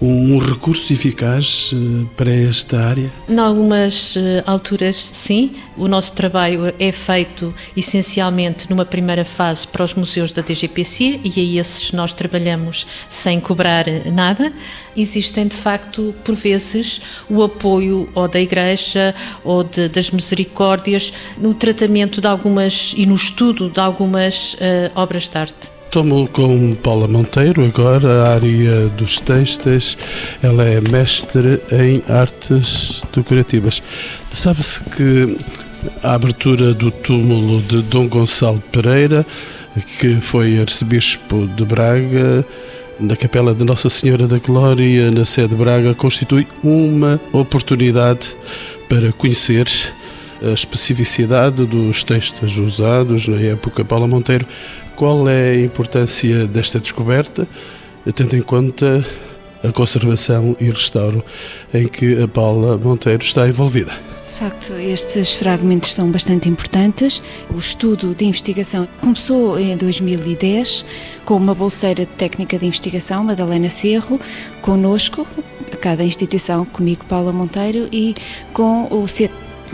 um 0.00 0.38
recurso 0.38 0.92
eficaz 0.92 1.72
eh, 1.74 2.06
para 2.16 2.32
esta 2.32 2.80
área? 2.80 3.12
Em 3.28 3.38
algumas 3.38 4.16
eh, 4.16 4.44
alturas, 4.46 5.10
sim. 5.12 5.50
O 5.76 5.88
nosso 5.88 6.12
trabalho 6.12 6.72
é 6.78 6.92
feito 6.92 7.52
essencialmente 7.76 8.70
numa 8.70 8.84
primeira 8.84 9.24
fase 9.24 9.66
para 9.66 9.84
os 9.84 9.94
museus 9.94 10.30
da 10.30 10.40
DGPC 10.40 11.20
e 11.24 11.58
a 11.58 11.60
esses 11.60 11.90
nós 11.90 12.14
trabalhamos 12.14 12.86
sem 13.08 13.40
cobrar 13.40 13.86
nada. 14.12 14.52
Existem, 14.96 15.48
de 15.48 15.56
facto, 15.56 16.14
por 16.22 16.36
vezes, 16.36 17.00
o 17.28 17.42
apoio 17.42 18.08
ou 18.14 18.28
da 18.28 18.40
Igreja 18.40 19.12
ou 19.42 19.64
de, 19.64 19.88
das 19.88 20.10
Misericórdias 20.10 21.12
no 21.36 21.54
tratamento 21.54 22.20
de 22.20 22.28
algumas 22.28 22.94
e 22.96 23.04
nos 23.04 23.31
estudo 23.32 23.70
de 23.70 23.80
algumas 23.80 24.54
uh, 24.54 24.90
obras 24.94 25.28
de 25.28 25.38
arte. 25.38 25.72
Tomo 25.90 26.28
com 26.28 26.74
Paula 26.74 27.08
Monteiro 27.08 27.64
agora 27.64 28.24
a 28.24 28.34
área 28.34 28.88
dos 28.88 29.20
textos. 29.20 29.96
Ela 30.42 30.64
é 30.64 30.80
mestre 30.82 31.60
em 31.72 32.02
artes 32.12 33.02
decorativas. 33.14 33.82
Sabe-se 34.32 34.80
que 34.84 35.38
a 36.02 36.12
abertura 36.12 36.74
do 36.74 36.90
túmulo 36.90 37.62
de 37.62 37.80
Dom 37.82 38.06
Gonçalo 38.06 38.62
Pereira, 38.70 39.24
que 39.98 40.14
foi 40.20 40.60
arcebispo 40.60 41.46
de 41.56 41.64
Braga, 41.64 42.46
na 43.00 43.16
capela 43.16 43.54
de 43.54 43.64
Nossa 43.64 43.88
Senhora 43.88 44.26
da 44.26 44.38
Glória, 44.38 45.10
na 45.10 45.24
sede 45.24 45.48
de 45.48 45.56
Braga, 45.56 45.94
constitui 45.94 46.46
uma 46.62 47.20
oportunidade 47.32 48.36
para 48.88 49.10
conhecer 49.12 49.66
a 50.42 50.52
especificidade 50.52 51.64
dos 51.66 52.02
textos 52.02 52.58
usados 52.58 53.28
na 53.28 53.40
época 53.40 53.84
Paula 53.84 54.06
Monteiro. 54.06 54.46
Qual 54.96 55.28
é 55.28 55.50
a 55.50 55.60
importância 55.60 56.46
desta 56.46 56.80
descoberta, 56.80 57.48
tendo 58.14 58.36
em 58.36 58.42
conta 58.42 59.04
a 59.62 59.70
conservação 59.70 60.56
e 60.60 60.64
restauro 60.64 61.24
em 61.72 61.86
que 61.86 62.20
a 62.20 62.26
Paula 62.26 62.76
Monteiro 62.76 63.22
está 63.22 63.48
envolvida? 63.48 63.92
De 64.26 64.38
facto, 64.38 64.74
estes 64.74 65.34
fragmentos 65.34 65.94
são 65.94 66.10
bastante 66.10 66.48
importantes. 66.48 67.22
O 67.48 67.58
estudo 67.58 68.14
de 68.14 68.24
investigação 68.24 68.88
começou 69.00 69.58
em 69.60 69.76
2010 69.76 70.84
com 71.24 71.36
uma 71.36 71.54
bolseira 71.54 72.04
de 72.04 72.12
técnica 72.12 72.58
de 72.58 72.66
investigação, 72.66 73.22
Madalena 73.22 73.70
Cerro, 73.70 74.18
conosco, 74.60 75.26
cada 75.80 76.02
instituição, 76.02 76.64
comigo, 76.64 77.04
Paula 77.04 77.32
Monteiro, 77.32 77.88
e 77.92 78.16
com 78.52 78.88
o 78.90 79.06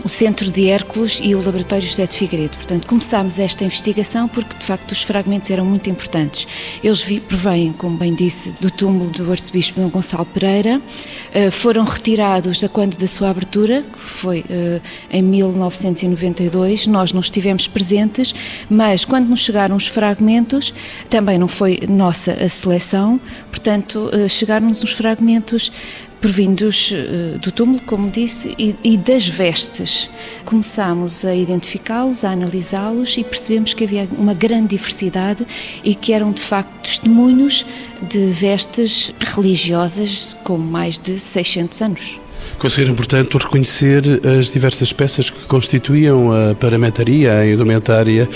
o 0.03 0.09
Centro 0.09 0.51
de 0.51 0.67
Hércules 0.67 1.19
e 1.21 1.35
o 1.35 1.43
Laboratório 1.43 1.87
José 1.87 2.05
de 2.05 2.15
Figueiredo. 2.15 2.55
Portanto, 2.55 2.87
começámos 2.87 3.39
esta 3.39 3.63
investigação 3.63 4.27
porque, 4.27 4.57
de 4.57 4.63
facto, 4.63 4.91
os 4.91 5.01
fragmentos 5.01 5.49
eram 5.49 5.65
muito 5.65 5.89
importantes. 5.89 6.47
Eles 6.83 7.03
provêm, 7.27 7.73
como 7.73 7.97
bem 7.97 8.13
disse, 8.13 8.51
do 8.59 8.71
túmulo 8.71 9.09
do 9.09 9.31
arcebispo 9.31 9.79
Dom 9.79 9.89
Gonçalo 9.89 10.25
Pereira, 10.25 10.77
uh, 10.79 11.51
foram 11.51 11.83
retirados 11.83 12.63
a 12.63 12.69
quando 12.69 12.97
da 12.97 13.07
sua 13.07 13.29
abertura, 13.29 13.83
que 13.83 13.99
foi 13.99 14.39
uh, 14.41 14.81
em 15.11 15.21
1992. 15.21 16.87
Nós 16.87 17.11
não 17.11 17.21
estivemos 17.21 17.67
presentes, 17.67 18.33
mas 18.69 19.03
quando 19.03 19.27
nos 19.27 19.41
chegaram 19.41 19.75
os 19.75 19.87
fragmentos, 19.87 20.73
também 21.09 21.37
não 21.37 21.47
foi 21.47 21.81
nossa 21.87 22.33
a 22.33 22.47
seleção, 22.47 23.19
portanto, 23.49 24.09
uh, 24.13 24.29
chegaram-nos 24.29 24.83
os 24.83 24.91
fragmentos 24.91 25.71
provindos 26.19 26.91
eh, 26.93 27.37
do 27.39 27.51
túmulo, 27.51 27.81
como 27.85 28.09
disse, 28.09 28.53
e, 28.57 28.97
das 28.97 29.27
vestes. 29.27 30.09
Começámos 30.45 31.23
a 31.25 31.33
identificá-los, 31.33 32.23
a 32.23 32.31
analisá-los 32.31 33.17
e 33.17 33.23
percebemos 33.23 33.73
que 33.73 33.83
havia 33.83 34.07
uma 34.17 34.33
grande 34.33 34.69
diversidade 34.69 35.45
e 35.83 35.95
que 35.95 36.13
eram 36.13 36.31
de 36.31 36.41
facto 36.41 36.81
testemunhos 36.81 37.65
de 38.01 38.27
vestes 38.27 39.13
religiosas 39.19 40.35
com 40.43 40.57
mais 40.57 40.99
de 40.99 41.19
600 41.19 41.81
anos. 41.81 42.19
Conseguiram, 42.57 42.95
portanto, 42.95 43.37
reconhecer 43.37 44.03
as 44.37 44.51
diversas 44.51 44.91
peças 44.91 45.29
que 45.29 45.45
constituíam 45.45 46.31
a 46.31 46.55
paramentaria, 46.55 47.39
a 47.39 47.47
indumentária 47.47 48.27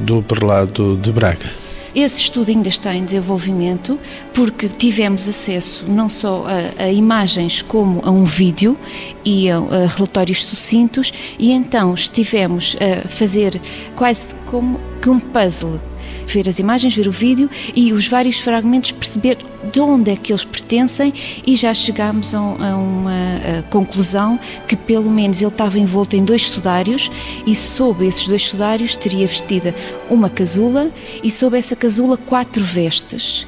do 0.00 0.22
perlado 0.22 0.96
de 0.96 1.12
Braga. 1.12 1.67
Esse 2.00 2.20
estudo 2.20 2.52
ainda 2.52 2.68
está 2.68 2.94
em 2.94 3.04
desenvolvimento 3.04 3.98
porque 4.32 4.68
tivemos 4.68 5.28
acesso 5.28 5.82
não 5.88 6.08
só 6.08 6.46
a, 6.46 6.84
a 6.84 6.92
imagens 6.92 7.60
como 7.60 8.00
a 8.04 8.10
um 8.12 8.22
vídeo 8.22 8.78
e 9.24 9.50
a, 9.50 9.56
a 9.56 9.86
relatórios 9.88 10.46
sucintos 10.46 11.12
e 11.40 11.50
então 11.50 11.92
estivemos 11.92 12.76
a 12.80 13.08
fazer 13.08 13.60
quase 13.96 14.32
como 14.46 14.78
que 15.02 15.10
um 15.10 15.18
puzzle 15.18 15.80
ver 16.32 16.48
as 16.48 16.58
imagens, 16.58 16.94
ver 16.94 17.08
o 17.08 17.12
vídeo 17.12 17.50
e 17.74 17.92
os 17.92 18.06
vários 18.06 18.38
fragmentos, 18.38 18.92
perceber 18.92 19.38
de 19.72 19.80
onde 19.80 20.10
é 20.10 20.16
que 20.16 20.32
eles 20.32 20.44
pertencem 20.44 21.12
e 21.46 21.56
já 21.56 21.72
chegámos 21.74 22.34
a, 22.34 22.40
uma 22.40 23.64
conclusão 23.70 24.38
que 24.66 24.76
pelo 24.76 25.10
menos 25.10 25.40
ele 25.40 25.50
estava 25.50 25.78
envolto 25.78 26.16
em 26.16 26.24
dois 26.24 26.48
sudários 26.48 27.10
e 27.46 27.54
sob 27.54 28.06
esses 28.06 28.26
dois 28.26 28.42
sudários 28.42 28.96
teria 28.96 29.26
vestida 29.26 29.74
uma 30.08 30.30
casula 30.30 30.90
e 31.22 31.30
sob 31.30 31.56
essa 31.58 31.74
casula 31.74 32.16
quatro 32.16 32.62
vestes. 32.62 33.46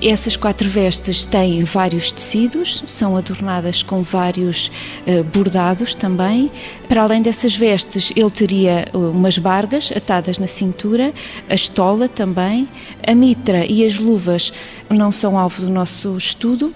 Essas 0.00 0.36
quatro 0.36 0.68
vestes 0.68 1.26
têm 1.26 1.64
vários 1.64 2.12
tecidos, 2.12 2.84
são 2.86 3.16
adornadas 3.16 3.82
com 3.82 4.00
vários 4.00 4.70
uh, 5.04 5.24
bordados 5.24 5.92
também. 5.92 6.52
Para 6.88 7.02
além 7.02 7.20
dessas 7.20 7.52
vestes, 7.56 8.12
ele 8.14 8.30
teria 8.30 8.86
uh, 8.92 9.10
umas 9.10 9.38
bargas 9.38 9.92
atadas 9.94 10.38
na 10.38 10.46
cintura, 10.46 11.12
a 11.48 11.54
estola 11.54 12.08
também, 12.18 12.68
a 13.06 13.14
mitra 13.14 13.64
e 13.64 13.86
as 13.86 14.00
luvas 14.00 14.52
não 14.90 15.12
são 15.12 15.38
alvo 15.38 15.64
do 15.64 15.70
nosso 15.70 16.16
estudo, 16.16 16.74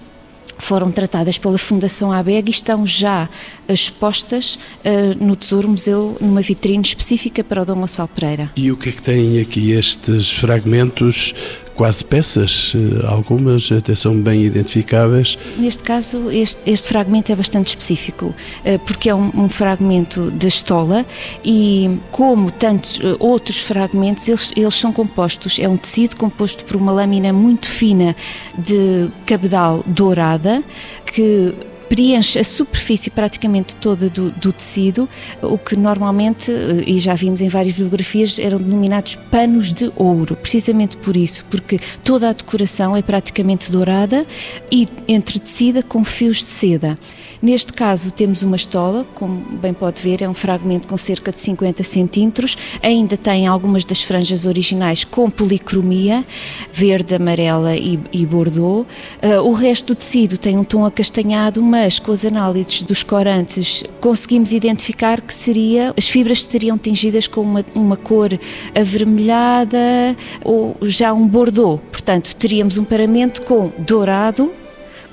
foram 0.57 0.89
tratadas 0.89 1.37
pela 1.37 1.57
Fundação 1.57 2.13
ABEG 2.13 2.49
e 2.49 2.51
estão 2.51 2.87
já 2.87 3.27
expostas 3.67 4.55
uh, 4.55 5.21
no 5.21 5.35
Tesouro 5.35 5.67
Museu, 5.67 6.15
numa 6.21 6.41
vitrine 6.41 6.81
específica 6.81 7.43
para 7.43 7.61
o 7.61 7.65
Dom 7.65 7.81
Gonçalo 7.81 8.07
Pereira. 8.07 8.51
E 8.55 8.71
o 8.71 8.77
que 8.77 8.87
é 8.87 8.91
que 8.93 9.01
têm 9.01 9.41
aqui 9.41 9.71
estes 9.71 10.31
fragmentos 10.31 11.33
quase 11.75 12.03
peças, 12.03 12.73
eh, 12.75 13.05
algumas 13.07 13.71
até 13.71 13.95
são 13.95 14.15
bem 14.15 14.43
identificáveis. 14.43 15.37
Neste 15.57 15.83
caso, 15.83 16.31
este, 16.31 16.69
este 16.69 16.87
fragmento 16.87 17.31
é 17.31 17.35
bastante 17.35 17.69
específico, 17.69 18.33
eh, 18.63 18.77
porque 18.77 19.09
é 19.09 19.15
um, 19.15 19.31
um 19.35 19.49
fragmento 19.49 20.31
da 20.31 20.47
estola 20.47 21.05
e, 21.43 21.97
como 22.11 22.51
tantos 22.51 22.99
eh, 23.01 23.15
outros 23.19 23.59
fragmentos, 23.59 24.27
eles, 24.27 24.53
eles 24.55 24.75
são 24.75 24.91
compostos, 24.91 25.59
é 25.59 25.67
um 25.67 25.77
tecido 25.77 26.15
composto 26.15 26.63
por 26.65 26.75
uma 26.75 26.91
lâmina 26.91 27.33
muito 27.33 27.67
fina 27.67 28.15
de 28.57 29.09
cabedal 29.25 29.83
dourada 29.87 30.63
que 31.05 31.53
preenche 31.93 32.39
a 32.39 32.43
superfície 32.43 33.11
praticamente 33.11 33.75
toda 33.75 34.09
do, 34.09 34.31
do, 34.31 34.51
tecido, 34.51 35.07
o 35.43 35.59
que 35.59 35.75
normalmente, 35.75 36.51
eh, 36.51 36.83
e 36.87 36.97
já 36.97 37.13
vimos 37.13 37.39
em 37.39 37.47
várias 37.47 37.75
biografias, 37.75 38.39
eram 38.39 38.57
denominados 38.57 39.13
panos 39.29 39.71
de 39.71 39.91
ouro, 39.95 40.35
precisamente 40.35 40.97
por 40.97 41.15
isso, 41.15 41.45
porque 41.51 41.79
toda 42.03 42.29
a 42.29 42.33
decoração 42.33 42.97
é 42.97 43.03
praticamente 43.03 43.71
dourada 43.71 44.25
e 44.71 44.87
entretecida 45.07 45.83
com 45.83 46.03
fios 46.03 46.37
de 46.37 46.45
seda. 46.45 46.97
Neste 47.43 47.73
caso 47.73 48.09
temos 48.09 48.41
uma 48.41 48.55
estola, 48.55 49.05
como 49.15 49.41
bem 49.57 49.73
pode 49.73 50.01
ver, 50.01 50.21
é 50.21 50.29
um 50.29 50.33
fragmento 50.33 50.87
com 50.87 50.95
cerca 50.95 51.29
de 51.29 51.41
50 51.41 51.83
centímetros, 51.83 52.57
ainda 52.81 53.17
tem 53.17 53.47
algumas 53.47 53.83
das 53.83 54.01
franjas 54.01 54.45
originais 54.45 55.03
com 55.03 55.29
policromia, 55.29 56.25
verde, 56.71 57.13
amarela 57.13 57.75
e, 57.75 57.99
e 58.13 58.25
bordeaux. 58.25 58.87
Uh, 59.21 59.41
o 59.43 59.51
resto 59.51 59.87
do 59.87 59.95
tecido 59.97 60.37
tem 60.37 60.57
um 60.57 60.63
tom 60.63 60.85
acastanhado, 60.85 61.61
mas 61.83 61.99
com 61.99 62.13
as 62.13 62.23
análises 62.23 62.81
dos 62.81 63.03
corantes 63.03 63.83
conseguimos 63.99 64.53
identificar 64.53 65.19
que 65.19 65.33
seria, 65.33 65.93
as 65.97 66.07
fibras 66.07 66.41
seriam 66.41 66.77
tingidas 66.77 67.27
com 67.27 67.41
uma, 67.41 67.65
uma 67.75 67.97
cor 67.97 68.29
avermelhada 68.73 70.15
ou 70.45 70.77
já 70.83 71.11
um 71.11 71.27
bordeaux. 71.27 71.81
Portanto, 71.91 72.37
teríamos 72.37 72.77
um 72.77 72.85
paramento 72.85 73.41
com 73.41 73.69
dourado, 73.79 74.49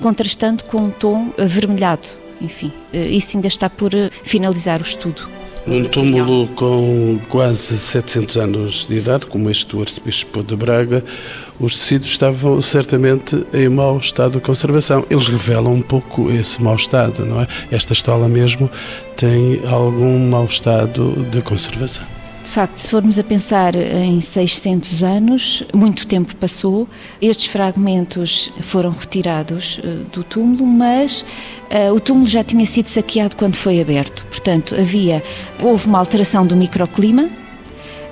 contrastando 0.01 0.63
com 0.63 0.77
um 0.77 0.89
tom 0.89 1.33
avermelhado 1.37 2.21
enfim, 2.41 2.71
eh, 2.91 3.07
isso 3.07 3.37
ainda 3.37 3.47
está 3.47 3.69
por 3.69 3.93
eh, 3.93 4.09
finalizar 4.23 4.79
o 4.79 4.83
estudo. 4.83 5.29
Um 5.67 5.83
túmulo 5.83 6.47
com 6.49 7.19
quase 7.29 7.77
700 7.77 8.37
anos 8.37 8.87
de 8.87 8.95
idade, 8.95 9.27
como 9.27 9.49
este 9.49 9.67
do 9.67 9.81
arcebispo 9.81 10.43
de 10.43 10.55
Braga, 10.55 11.03
os 11.59 11.77
tecidos 11.77 12.07
estavam 12.07 12.59
certamente 12.61 13.45
em 13.53 13.69
mau 13.69 13.97
estado 13.97 14.33
de 14.33 14.39
conservação. 14.39 15.05
Eles 15.09 15.27
revelam 15.27 15.73
um 15.73 15.81
pouco 15.81 16.31
esse 16.31 16.61
mau 16.61 16.75
estado, 16.75 17.25
não 17.25 17.41
é? 17.41 17.47
Esta 17.69 17.93
estola 17.93 18.27
mesmo 18.27 18.69
tem 19.15 19.61
algum 19.67 20.17
mau 20.29 20.45
estado 20.45 21.27
de 21.29 21.41
conservação. 21.43 22.20
Facto, 22.51 22.75
se 22.75 22.89
formos 22.89 23.17
a 23.17 23.23
pensar 23.23 23.77
em 23.77 24.19
600 24.19 25.03
anos, 25.03 25.63
muito 25.73 26.05
tempo 26.05 26.35
passou, 26.35 26.85
estes 27.21 27.45
fragmentos 27.45 28.51
foram 28.59 28.89
retirados 28.91 29.77
uh, 29.77 30.03
do 30.11 30.21
túmulo, 30.21 30.67
mas 30.67 31.21
uh, 31.21 31.93
o 31.95 31.99
túmulo 32.01 32.27
já 32.27 32.43
tinha 32.43 32.65
sido 32.65 32.89
saqueado 32.89 33.37
quando 33.37 33.55
foi 33.55 33.79
aberto. 33.79 34.25
Portanto, 34.25 34.75
havia, 34.75 35.23
houve 35.61 35.87
uma 35.87 35.97
alteração 35.97 36.45
do 36.45 36.57
microclima, 36.57 37.29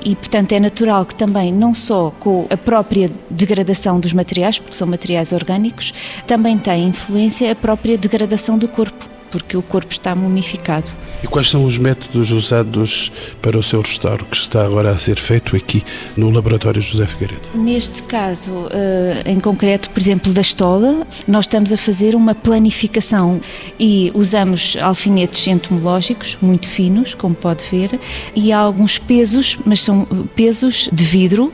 e, 0.05 0.15
portanto, 0.15 0.53
é 0.53 0.59
natural 0.61 1.05
que 1.05 1.15
também, 1.15 1.51
não 1.51 1.73
só 1.73 2.09
com 2.17 2.47
a 2.49 2.55
própria 2.55 3.11
degradação 3.29 3.99
dos 3.99 4.13
materiais, 4.13 4.57
porque 4.57 4.77
são 4.77 4.87
materiais 4.87 5.33
orgânicos, 5.33 5.93
também 6.25 6.57
tem 6.57 6.87
influência 6.87 7.51
a 7.51 7.55
própria 7.55 7.97
degradação 7.97 8.57
do 8.57 8.69
corpo 8.69 9.18
porque 9.31 9.55
o 9.55 9.61
corpo 9.61 9.91
está 9.91 10.15
mumificado. 10.15 10.89
E 11.23 11.27
quais 11.27 11.49
são 11.49 11.65
os 11.65 11.77
métodos 11.77 12.31
usados 12.31 13.11
para 13.41 13.57
o 13.57 13.63
seu 13.63 13.81
restauro 13.81 14.25
que 14.25 14.35
está 14.35 14.65
agora 14.65 14.89
a 14.89 14.97
ser 14.97 15.17
feito 15.17 15.55
aqui 15.55 15.83
no 16.15 16.29
Laboratório 16.29 16.81
José 16.81 17.05
Figueiredo? 17.05 17.49
Neste 17.53 18.03
caso, 18.03 18.67
eh, 18.71 19.23
em 19.25 19.39
concreto, 19.39 19.89
por 19.89 19.99
exemplo, 19.99 20.33
da 20.33 20.41
estola, 20.41 21.05
nós 21.27 21.45
estamos 21.45 21.73
a 21.73 21.77
fazer 21.77 22.15
uma 22.15 22.33
planificação 22.33 23.41
e 23.79 24.11
usamos 24.13 24.77
alfinetes 24.81 25.47
entomológicos 25.47 26.37
muito 26.41 26.67
finos, 26.67 27.13
como 27.13 27.35
pode 27.35 27.63
ver, 27.69 27.99
e 28.35 28.51
há 28.51 28.59
alguns 28.59 28.97
pesos, 28.97 29.57
mas 29.65 29.81
são 29.81 30.05
pesos 30.35 30.89
de 30.91 31.03
vidro 31.03 31.51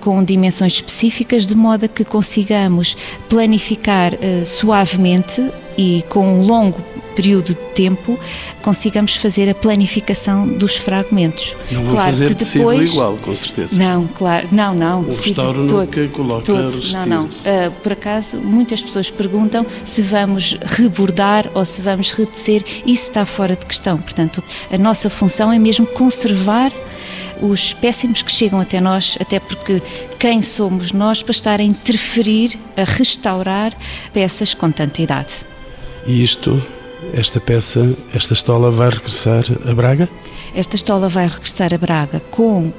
com 0.00 0.22
dimensões 0.24 0.74
específicas, 0.74 1.46
de 1.46 1.54
modo 1.54 1.84
a 1.84 1.88
que 1.88 2.04
consigamos 2.04 2.96
planificar 3.28 4.14
uh, 4.14 4.44
suavemente 4.46 5.44
e 5.76 6.02
com 6.08 6.40
um 6.40 6.42
longo 6.42 6.80
período 7.14 7.48
de 7.48 7.66
tempo 7.68 8.18
consigamos 8.62 9.16
fazer 9.16 9.48
a 9.48 9.54
planificação 9.54 10.46
dos 10.46 10.76
fragmentos. 10.76 11.56
Não 11.70 11.82
vão 11.82 11.94
claro 11.94 12.10
fazer 12.10 12.34
tecido 12.34 12.68
depois... 12.68 12.92
igual, 12.92 13.16
com 13.16 13.34
certeza. 13.34 13.78
Não, 13.78 14.06
claro, 14.06 14.48
não, 14.52 14.74
não. 14.74 15.00
O 15.00 15.06
restauro 15.06 15.62
nunca 15.62 16.08
coloca 16.08 16.44
todo. 16.44 16.78
Não, 16.92 17.06
não. 17.06 17.24
Uh, 17.24 17.70
por 17.82 17.92
acaso, 17.92 18.36
muitas 18.36 18.82
pessoas 18.82 19.10
perguntam 19.10 19.64
se 19.84 20.02
vamos 20.02 20.58
rebordar 20.62 21.50
ou 21.54 21.64
se 21.64 21.80
vamos 21.80 22.12
retecer. 22.12 22.62
Isso 22.84 23.08
está 23.08 23.24
fora 23.24 23.56
de 23.56 23.64
questão. 23.64 23.96
Portanto, 23.96 24.44
a 24.70 24.76
nossa 24.76 25.08
função 25.08 25.50
é 25.50 25.58
mesmo 25.58 25.86
conservar 25.86 26.70
os 27.40 27.60
espécimes 27.60 28.22
que 28.22 28.30
chegam 28.30 28.60
até 28.60 28.80
nós, 28.80 29.16
até 29.20 29.38
porque 29.38 29.82
quem 30.18 30.42
somos 30.42 30.92
nós 30.92 31.22
para 31.22 31.32
estar 31.32 31.60
a 31.60 31.64
interferir, 31.64 32.58
a 32.76 32.84
restaurar 32.84 33.76
peças 34.12 34.54
com 34.54 34.70
tanta 34.70 35.02
idade. 35.02 35.44
E 36.06 36.22
isto, 36.22 36.62
esta 37.12 37.40
peça, 37.40 37.96
esta 38.14 38.32
estola 38.32 38.70
vai 38.70 38.90
regressar 38.90 39.44
a 39.68 39.74
Braga? 39.74 40.08
Esta 40.54 40.76
estola 40.76 41.08
vai 41.08 41.26
regressar 41.26 41.74
a 41.74 41.78
Braga 41.78 42.20
com 42.30 42.72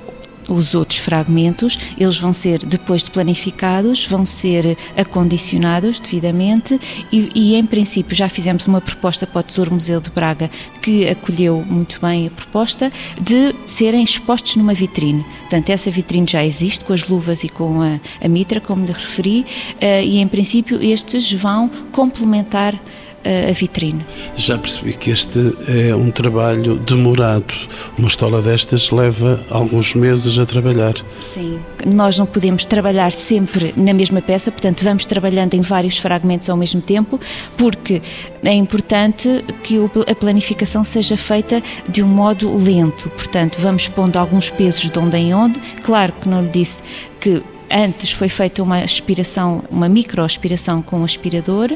os 0.48 0.74
outros 0.74 1.00
fragmentos, 1.00 1.78
eles 1.98 2.18
vão 2.18 2.34
ser, 2.34 2.60
depois 2.60 3.04
de 3.04 3.12
planificados, 3.12 4.06
vão 4.06 4.26
ser 4.26 4.78
acondicionados 4.96 6.00
devidamente 6.00 6.80
e, 7.12 7.32
e, 7.34 7.56
em 7.56 7.66
princípio, 7.66 8.16
já 8.16 8.30
fizemos 8.30 8.66
uma 8.68 8.82
proposta 8.82 9.28
para 9.28 9.40
o 9.40 9.44
Tesouro 9.44 9.74
Museu 9.74 10.00
de 10.00 10.10
Braga 10.10 10.50
que 10.82 11.08
acolheu 11.08 11.64
muito 11.68 12.00
bem 12.00 12.28
a 12.28 12.32
proposta 12.32 12.92
de 13.22 13.54
serem 13.66 14.04
expostos 14.04 14.56
numa 14.56 14.74
vitrine. 14.74 15.26
Portanto, 15.42 15.70
essa 15.70 15.92
vitrine 15.92 16.28
já 16.28 16.46
existe 16.46 16.86
com 16.86 16.94
as 16.94 17.08
luvas 17.08 17.44
e 17.44 17.50
com 17.50 17.82
a, 17.82 18.00
a 18.24 18.28
mitra, 18.28 18.62
como 18.62 18.86
lhe 18.86 18.92
referi, 18.92 19.46
uh, 19.76 20.04
e 20.04 20.18
em 20.18 20.28
princípio 20.28 20.82
estes 20.82 21.32
vão 21.32 21.70
complementar 21.92 22.80
a 23.24 23.52
vitrine. 23.52 24.06
Já 24.36 24.58
percebi 24.58 24.94
que 24.94 25.12
este 25.12 25.54
é 25.68 25.96
um 25.96 26.12
trabalho 26.12 26.78
demorado. 26.78 27.54
Uma 27.98 28.08
estola 28.08 28.42
destas 28.42 28.90
leva 28.92 29.44
alguns 29.50 29.94
meses 29.94 30.38
a 30.38 30.46
trabalhar. 30.46 30.94
Sim, 31.20 31.60
nós 31.94 32.18
não 32.18 32.26
podemos 32.26 32.66
trabalhar 32.66 33.12
sempre 33.12 33.74
na 33.76 33.94
mesma 33.94 34.22
peça, 34.22 34.52
portanto, 34.52 34.84
vamos 34.84 35.06
trabalhando 35.06 35.54
em 35.54 35.62
vários 35.62 35.98
fragmentos 35.98 36.50
ao 36.50 36.58
mesmo 36.58 36.82
tempo, 36.82 37.20
porque 37.58 38.02
é 38.44 38.54
importante 38.54 39.44
que 39.64 39.78
a 40.10 40.16
planificação 40.16 40.84
seja 40.84 41.18
feita 41.18 41.62
de 41.90 42.02
um 42.02 42.08
modo 42.08 42.56
lento. 42.56 43.10
Portanto, 43.10 43.58
vamos 43.60 43.88
pondo 43.88 44.18
alguns 44.18 44.50
pesos 44.50 44.90
de 44.90 45.00
onde 45.00 45.18
em 45.18 45.34
onde. 45.34 45.60
Claro 45.84 46.14
que 46.14 46.30
não 46.30 46.42
lhe 46.42 46.50
disse 46.50 46.82
que 47.20 47.42
Antes 47.70 48.12
foi 48.12 48.30
feita 48.30 48.64
uma 48.64 48.80
aspiração, 48.80 49.64
uma 49.70 49.90
microaspiração 49.90 50.82
com 50.82 51.00
um 51.00 51.04
aspirador, 51.04 51.70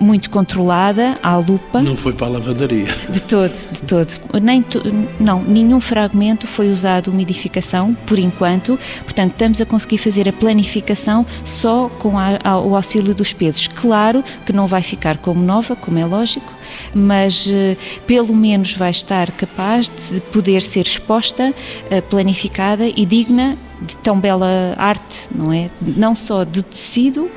muito 0.00 0.28
controlada, 0.28 1.18
à 1.22 1.36
lupa. 1.36 1.80
Não 1.80 1.96
foi 1.96 2.12
para 2.12 2.26
a 2.26 2.30
lavandaria. 2.30 2.86
De 3.08 3.20
todo, 3.22 3.52
de 3.52 3.82
todo. 3.82 4.40
Nem 4.42 4.62
to, 4.62 4.82
não, 5.20 5.42
nenhum 5.42 5.80
fragmento 5.80 6.46
foi 6.46 6.68
usado 6.68 7.08
umidificação, 7.08 7.94
por 8.06 8.18
enquanto. 8.18 8.78
Portanto, 9.04 9.32
estamos 9.32 9.60
a 9.60 9.66
conseguir 9.66 9.98
fazer 9.98 10.28
a 10.28 10.32
planificação 10.32 11.24
só 11.44 11.88
com 11.98 12.18
a, 12.18 12.38
a, 12.42 12.58
o 12.58 12.74
auxílio 12.74 13.14
dos 13.14 13.32
pesos. 13.32 13.68
Claro 13.68 14.24
que 14.44 14.52
não 14.52 14.66
vai 14.66 14.82
ficar 14.82 15.18
como 15.18 15.42
nova, 15.42 15.76
como 15.76 15.98
é 15.98 16.04
lógico, 16.04 16.52
mas 16.92 17.48
eh, 17.48 17.76
pelo 18.06 18.34
menos 18.34 18.74
vai 18.74 18.90
estar 18.90 19.30
capaz 19.30 19.88
de 19.88 20.20
poder 20.20 20.62
ser 20.62 20.82
exposta, 20.82 21.54
eh, 21.90 22.00
planificada 22.00 22.86
e 22.86 23.06
digna 23.06 23.56
de 23.80 23.96
tão 23.98 24.18
bela 24.18 24.74
arte, 24.76 25.28
não 25.34 25.52
é? 25.52 25.70
Não 25.96 26.14
só 26.14 26.44
do 26.44 26.62
tecido, 26.62 27.30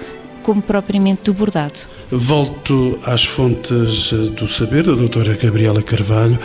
como 0.44 0.62
propriamente 0.62 1.24
do 1.24 1.34
bordado. 1.34 1.80
Volto 2.12 2.98
às 3.06 3.24
fontes 3.24 4.12
do 4.12 4.48
saber, 4.48 4.90
a 4.90 4.96
doutora 4.96 5.36
Gabriela 5.36 5.82
Carvalho 5.84 6.40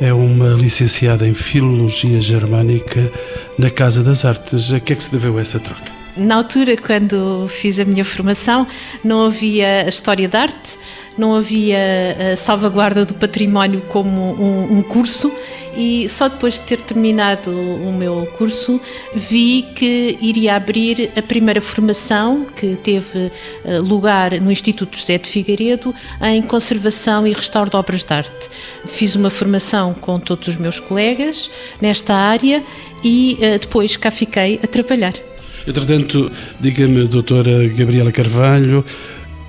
é 0.00 0.12
uma 0.12 0.50
licenciada 0.50 1.26
em 1.26 1.34
Filologia 1.34 2.20
Germânica 2.20 3.10
na 3.58 3.70
Casa 3.70 4.02
das 4.02 4.24
Artes. 4.24 4.72
A 4.72 4.80
que 4.80 4.92
é 4.92 4.96
que 4.96 5.02
se 5.02 5.10
deveu 5.10 5.38
essa 5.38 5.58
troca? 5.58 5.98
Na 6.16 6.34
altura, 6.34 6.76
quando 6.76 7.46
fiz 7.48 7.78
a 7.78 7.84
minha 7.84 8.04
formação, 8.04 8.66
não 9.04 9.26
havia 9.26 9.84
a 9.84 9.88
história 9.88 10.28
da 10.28 10.42
arte, 10.42 10.76
não 11.18 11.34
havia 11.34 11.78
a 12.32 12.36
salvaguarda 12.36 13.04
do 13.04 13.14
património 13.14 13.80
como 13.88 14.34
um, 14.40 14.78
um, 14.78 14.82
curso 14.82 15.32
e 15.76 16.08
só 16.08 16.28
depois 16.28 16.54
de 16.54 16.60
ter 16.60 16.80
terminado 16.80 17.50
o 17.50 17.92
meu 17.92 18.26
curso 18.36 18.80
vi 19.14 19.66
que 19.74 20.16
iria 20.20 20.56
abrir 20.56 21.10
a 21.16 21.22
primeira 21.22 21.60
formação 21.60 22.46
que 22.56 22.76
teve 22.76 23.30
eh, 23.64 23.78
lugar 23.78 24.40
no 24.40 24.50
Instituto 24.50 24.96
José 24.96 25.18
de 25.18 25.28
Figueiredo 25.28 25.94
em 26.22 26.42
conservação 26.42 27.26
e 27.26 27.32
restauro 27.32 27.70
de 27.70 27.76
obras 27.76 28.04
de 28.04 28.12
arte. 28.12 28.48
Fiz 28.86 29.14
uma 29.14 29.30
formação 29.30 29.94
com 29.94 30.18
todos 30.18 30.48
os 30.48 30.56
meus 30.56 30.80
colegas 30.80 31.50
nesta 31.80 32.14
área 32.14 32.62
e 33.04 33.36
eh, 33.40 33.58
depois 33.58 33.96
cá 33.96 34.10
fiquei 34.10 34.60
a 34.62 34.66
trabalhar. 34.66 35.14
Entretanto, 35.66 36.30
diga-me, 36.58 37.06
doutora 37.06 37.68
Gabriela 37.68 38.10
Carvalho, 38.10 38.82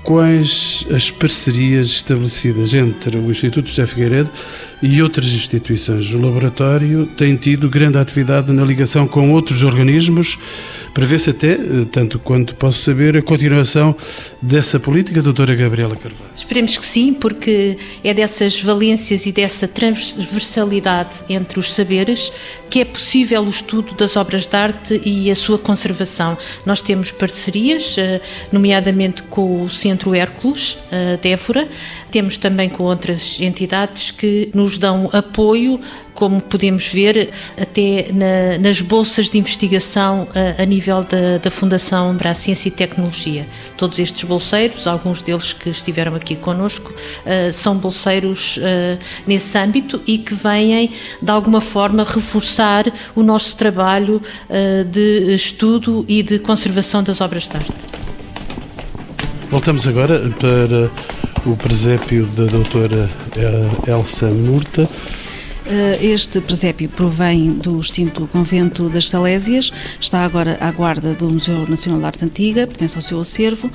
quais 0.02 0.86
as 0.94 1.10
parcerias 1.10 1.88
estabelecidas 1.88 2.74
entre 2.74 3.18
o 3.18 3.30
Instituto 3.30 3.68
José 3.68 3.86
Figueiredo 3.86 4.30
e 4.82 5.02
outras 5.02 5.26
instituições? 5.26 6.12
O 6.12 6.20
laboratório 6.20 7.06
tem 7.16 7.36
tido 7.36 7.68
grande 7.68 7.98
atividade 7.98 8.52
na 8.52 8.64
ligação 8.64 9.06
com 9.06 9.32
outros 9.32 9.62
organismos 9.62 10.38
Prevê-se 10.92 11.30
até, 11.30 11.52
eh, 11.52 11.58
tanto 11.90 12.18
quanto 12.18 12.54
posso 12.56 12.80
saber, 12.80 13.16
a 13.16 13.22
continuação 13.22 13.94
dessa 14.42 14.80
política, 14.80 15.22
doutora 15.22 15.54
Gabriela 15.54 15.96
Carvalho? 15.96 16.30
Esperemos 16.34 16.76
que 16.76 16.86
sim, 16.86 17.14
porque 17.14 17.78
é 18.02 18.12
dessas 18.12 18.60
valências 18.60 19.26
e 19.26 19.32
dessa 19.32 19.68
transversalidade 19.68 21.24
entre 21.28 21.58
os 21.58 21.72
saberes 21.72 22.32
que 22.68 22.80
é 22.80 22.84
possível 22.84 23.42
o 23.42 23.48
estudo 23.48 23.94
das 23.94 24.16
obras 24.16 24.46
de 24.46 24.56
arte 24.56 25.00
e 25.04 25.30
a 25.30 25.34
sua 25.34 25.58
conservação. 25.58 26.38
Nós 26.64 26.80
temos 26.80 27.10
parcerias, 27.10 27.96
eh, 27.98 28.20
nomeadamente 28.52 29.22
com 29.24 29.62
o 29.62 29.70
Centro 29.70 30.14
Hércules, 30.14 30.78
eh, 30.90 31.18
de 31.20 31.28
Évora, 31.30 31.68
temos 32.10 32.38
também 32.38 32.68
com 32.68 32.84
outras 32.84 33.40
entidades 33.40 34.10
que 34.10 34.50
nos 34.54 34.78
dão 34.78 35.08
apoio 35.12 35.80
como 36.20 36.38
podemos 36.38 36.86
ver 36.92 37.30
até 37.58 38.12
na, 38.12 38.58
nas 38.58 38.82
bolsas 38.82 39.30
de 39.30 39.38
investigação 39.38 40.28
a, 40.58 40.62
a 40.62 40.66
nível 40.66 41.02
da, 41.02 41.38
da, 41.38 41.50
Fundação 41.50 42.14
para 42.14 42.32
a 42.32 42.34
Ciência 42.34 42.68
e 42.68 42.70
Tecnologia. 42.70 43.48
Todos 43.74 43.98
estes 43.98 44.24
bolseiros, 44.24 44.86
alguns 44.86 45.22
deles 45.22 45.54
que 45.54 45.70
estiveram 45.70 46.14
aqui 46.14 46.36
conosco, 46.36 46.92
uh, 46.92 47.50
são 47.54 47.74
bolseiros 47.78 48.58
uh, 48.58 48.98
nesse 49.26 49.56
âmbito 49.56 50.02
e 50.06 50.18
que 50.18 50.34
vêm, 50.34 50.90
de 51.22 51.30
alguma 51.30 51.62
forma, 51.62 52.04
reforçar 52.04 52.84
o 53.16 53.22
nosso 53.22 53.56
trabalho 53.56 54.20
uh, 54.50 54.84
de 54.84 55.34
estudo 55.34 56.04
e 56.06 56.22
de 56.22 56.38
conservação 56.38 57.02
das 57.02 57.22
obras 57.22 57.48
de 57.48 57.56
arte. 57.56 57.72
Voltamos 59.50 59.88
agora 59.88 60.20
para 60.38 61.50
o 61.50 61.56
presépio 61.56 62.26
da 62.26 62.44
doutora 62.44 63.08
Elsa 63.88 64.26
Murta. 64.26 64.86
Eh, 65.72 66.04
este 66.04 66.40
presépio 66.40 66.88
provém 66.88 67.52
do 67.52 67.78
extinto 67.78 68.26
convento 68.32 68.88
das 68.88 69.08
Salésias, 69.08 69.70
está 70.00 70.24
agora 70.24 70.58
à 70.60 70.68
guarda 70.72 71.14
do 71.14 71.30
Museu 71.30 71.64
Nacional 71.68 72.00
de 72.00 72.06
Arte 72.06 72.24
Antiga, 72.24 72.66
pertence 72.66 72.96
ao 72.96 73.02
seu 73.02 73.20
acervo, 73.20 73.70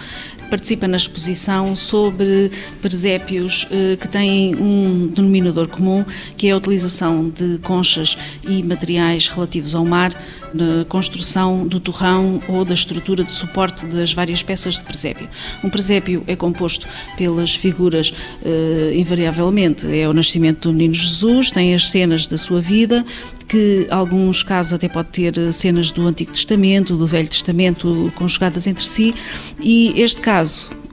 participa 0.49 0.87
na 0.87 0.97
exposição 0.97 1.75
sobre 1.75 2.51
presépios 2.81 3.67
eh, 3.71 3.97
que 3.97 4.07
têm 4.07 4.55
um 4.55 5.07
denominador 5.07 5.67
comum, 5.67 6.05
que 6.37 6.47
é 6.47 6.51
a 6.51 6.57
utilização 6.57 7.29
de 7.29 7.57
conchas 7.59 8.17
e 8.47 8.63
materiais 8.63 9.27
relativos 9.27 9.75
ao 9.75 9.85
mar 9.85 10.13
na 10.53 10.85
construção 10.85 11.67
do 11.67 11.79
torrão 11.79 12.41
ou 12.47 12.63
da 12.63 12.73
estrutura 12.73 13.23
de 13.23 13.31
suporte 13.31 13.85
das 13.85 14.13
várias 14.13 14.41
peças 14.41 14.75
de 14.75 14.81
presépio. 14.83 15.27
Um 15.63 15.69
presépio 15.69 16.23
é 16.27 16.35
composto 16.35 16.87
pelas 17.17 17.55
figuras, 17.55 18.13
eh, 18.43 18.93
invariavelmente, 18.95 19.85
é 19.93 20.07
o 20.07 20.13
nascimento 20.13 20.69
do 20.69 20.73
menino 20.73 20.93
Jesus, 20.93 21.51
tem 21.51 21.75
as 21.75 21.89
cenas 21.89 22.25
da 22.25 22.37
sua 22.37 22.61
vida, 22.61 23.05
que 23.47 23.85
alguns 23.89 24.43
casos 24.43 24.73
até 24.73 24.87
pode 24.87 25.09
ter 25.09 25.53
cenas 25.53 25.91
do 25.91 26.07
Antigo 26.07 26.31
Testamento, 26.31 26.95
do 26.95 27.05
Velho 27.05 27.27
Testamento 27.27 28.11
conjugadas 28.15 28.65
entre 28.67 28.85
si, 28.85 29.13
e 29.59 29.93
este 29.95 30.21
caso 30.21 30.34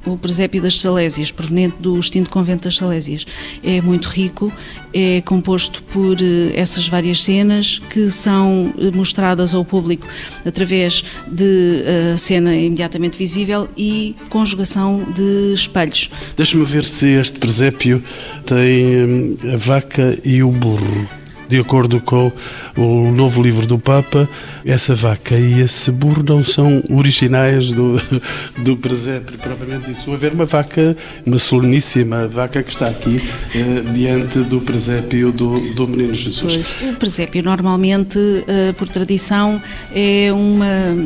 o 0.04 0.16
presépio 0.16 0.60
das 0.60 0.78
Salésias, 0.80 1.30
proveniente 1.30 1.76
do 1.78 1.98
extinto 1.98 2.28
convento 2.30 2.64
das 2.64 2.76
Salésias, 2.76 3.24
é 3.62 3.80
muito 3.80 4.06
rico, 4.06 4.52
é 4.92 5.20
composto 5.22 5.82
por 5.84 6.16
eh, 6.20 6.52
essas 6.54 6.88
várias 6.88 7.22
cenas 7.22 7.78
que 7.78 8.10
são 8.10 8.74
eh, 8.78 8.90
mostradas 8.90 9.54
ao 9.54 9.64
público 9.64 10.06
através 10.44 11.04
de 11.28 11.82
uh, 12.14 12.18
cena 12.18 12.54
imediatamente 12.54 13.16
visível 13.16 13.68
e 13.76 14.16
conjugação 14.28 15.06
de 15.14 15.54
espelhos. 15.54 16.10
Deixa-me 16.36 16.64
ver 16.64 16.84
se 16.84 17.08
este 17.08 17.38
presépio 17.38 18.02
tem 18.44 19.04
hum, 19.04 19.36
a 19.52 19.56
vaca 19.56 20.18
e 20.24 20.42
o 20.42 20.50
burro 20.50 21.21
de 21.52 21.58
acordo 21.58 22.00
com 22.00 22.32
o 22.78 23.12
novo 23.12 23.42
livro 23.42 23.66
do 23.66 23.78
Papa, 23.78 24.26
essa 24.64 24.94
vaca 24.94 25.34
e 25.34 25.60
esse 25.60 25.92
burro 25.92 26.24
não 26.26 26.42
são 26.42 26.82
originais 26.88 27.72
do, 27.72 28.00
do 28.64 28.74
presépio 28.74 29.36
propriamente 29.36 29.88
dito. 29.88 29.98
Estou 29.98 30.14
a 30.14 30.16
ver 30.16 30.32
uma 30.32 30.46
vaca, 30.46 30.96
uma 31.26 31.36
soleníssima 31.36 32.26
vaca 32.26 32.62
que 32.62 32.70
está 32.70 32.88
aqui 32.88 33.20
eh, 33.54 33.82
diante 33.92 34.38
do 34.38 34.62
presépio 34.62 35.30
do, 35.30 35.74
do 35.74 35.86
Menino 35.86 36.14
Jesus. 36.14 36.40
Pois, 36.40 36.90
o 36.90 36.96
presépio 36.96 37.42
normalmente, 37.42 38.18
eh, 38.48 38.72
por 38.72 38.88
tradição, 38.88 39.60
é 39.94 40.32
uma 40.32 40.96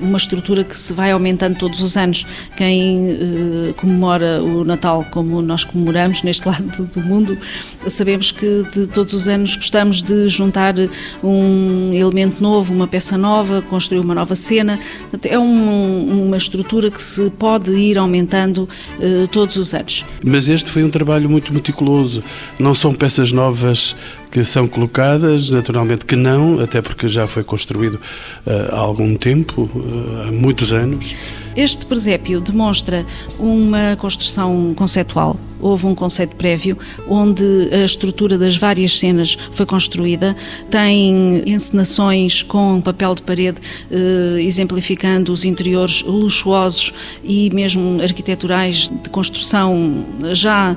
uma 0.00 0.16
estrutura 0.16 0.64
que 0.64 0.76
se 0.76 0.92
vai 0.92 1.10
aumentando 1.10 1.56
todos 1.58 1.80
os 1.80 1.96
anos. 1.96 2.26
Quem 2.56 3.10
eh, 3.10 3.72
comemora 3.76 4.42
o 4.42 4.64
Natal 4.64 5.06
como 5.10 5.42
nós 5.42 5.64
comemoramos 5.64 6.22
neste 6.22 6.46
lado 6.48 6.84
do 6.92 7.00
mundo, 7.00 7.38
sabemos 7.86 8.30
que 8.30 8.64
de 8.72 8.86
todos 8.86 9.14
os 9.14 9.28
anos 9.28 9.56
gostamos 9.56 10.02
de 10.02 10.28
juntar 10.28 10.74
um 11.22 11.92
elemento 11.92 12.42
novo, 12.42 12.72
uma 12.72 12.86
peça 12.86 13.16
nova, 13.16 13.62
construir 13.62 14.00
uma 14.00 14.14
nova 14.14 14.34
cena. 14.34 14.78
É 15.24 15.38
um, 15.38 16.26
uma 16.26 16.36
estrutura 16.36 16.90
que 16.90 17.00
se 17.00 17.30
pode 17.30 17.72
ir 17.72 17.98
aumentando 17.98 18.68
eh, 19.00 19.26
todos 19.30 19.56
os 19.56 19.74
anos. 19.74 20.04
Mas 20.24 20.48
este 20.48 20.70
foi 20.70 20.84
um 20.84 20.90
trabalho 20.90 21.28
muito 21.28 21.52
meticuloso. 21.52 22.22
Não 22.58 22.74
são 22.74 22.92
peças 22.94 23.32
novas 23.32 23.94
que 24.30 24.44
são 24.44 24.68
colocadas, 24.68 25.50
naturalmente 25.50 26.04
que 26.04 26.16
não, 26.16 26.60
até 26.60 26.82
porque 26.82 27.08
já 27.08 27.26
foi 27.26 27.42
construído 27.44 27.94
uh, 27.94 28.74
há 28.74 28.78
algum 28.78 29.16
tempo, 29.16 29.70
uh, 29.74 30.28
há 30.28 30.32
muitos 30.32 30.72
anos. 30.72 31.14
Este 31.58 31.84
presépio 31.86 32.40
demonstra 32.40 33.04
uma 33.36 33.96
construção 33.96 34.72
conceptual. 34.76 35.36
Houve 35.60 35.86
um 35.86 35.94
conceito 35.94 36.36
prévio 36.36 36.78
onde 37.08 37.68
a 37.72 37.84
estrutura 37.84 38.38
das 38.38 38.56
várias 38.56 38.96
cenas 38.96 39.36
foi 39.50 39.66
construída. 39.66 40.36
Tem 40.70 41.42
encenações 41.52 42.44
com 42.44 42.80
papel 42.80 43.12
de 43.16 43.22
parede, 43.22 43.60
eh, 43.90 44.40
exemplificando 44.40 45.32
os 45.32 45.44
interiores 45.44 46.04
luxuosos 46.04 46.94
e 47.24 47.50
mesmo 47.50 48.00
arquiteturais 48.00 48.88
de 48.88 49.10
construção 49.10 50.06
já 50.30 50.76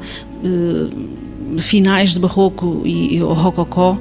finais 1.59 2.13
de 2.13 2.19
barroco 2.19 2.81
e, 2.85 3.15
e 3.15 3.19
rococó, 3.19 3.97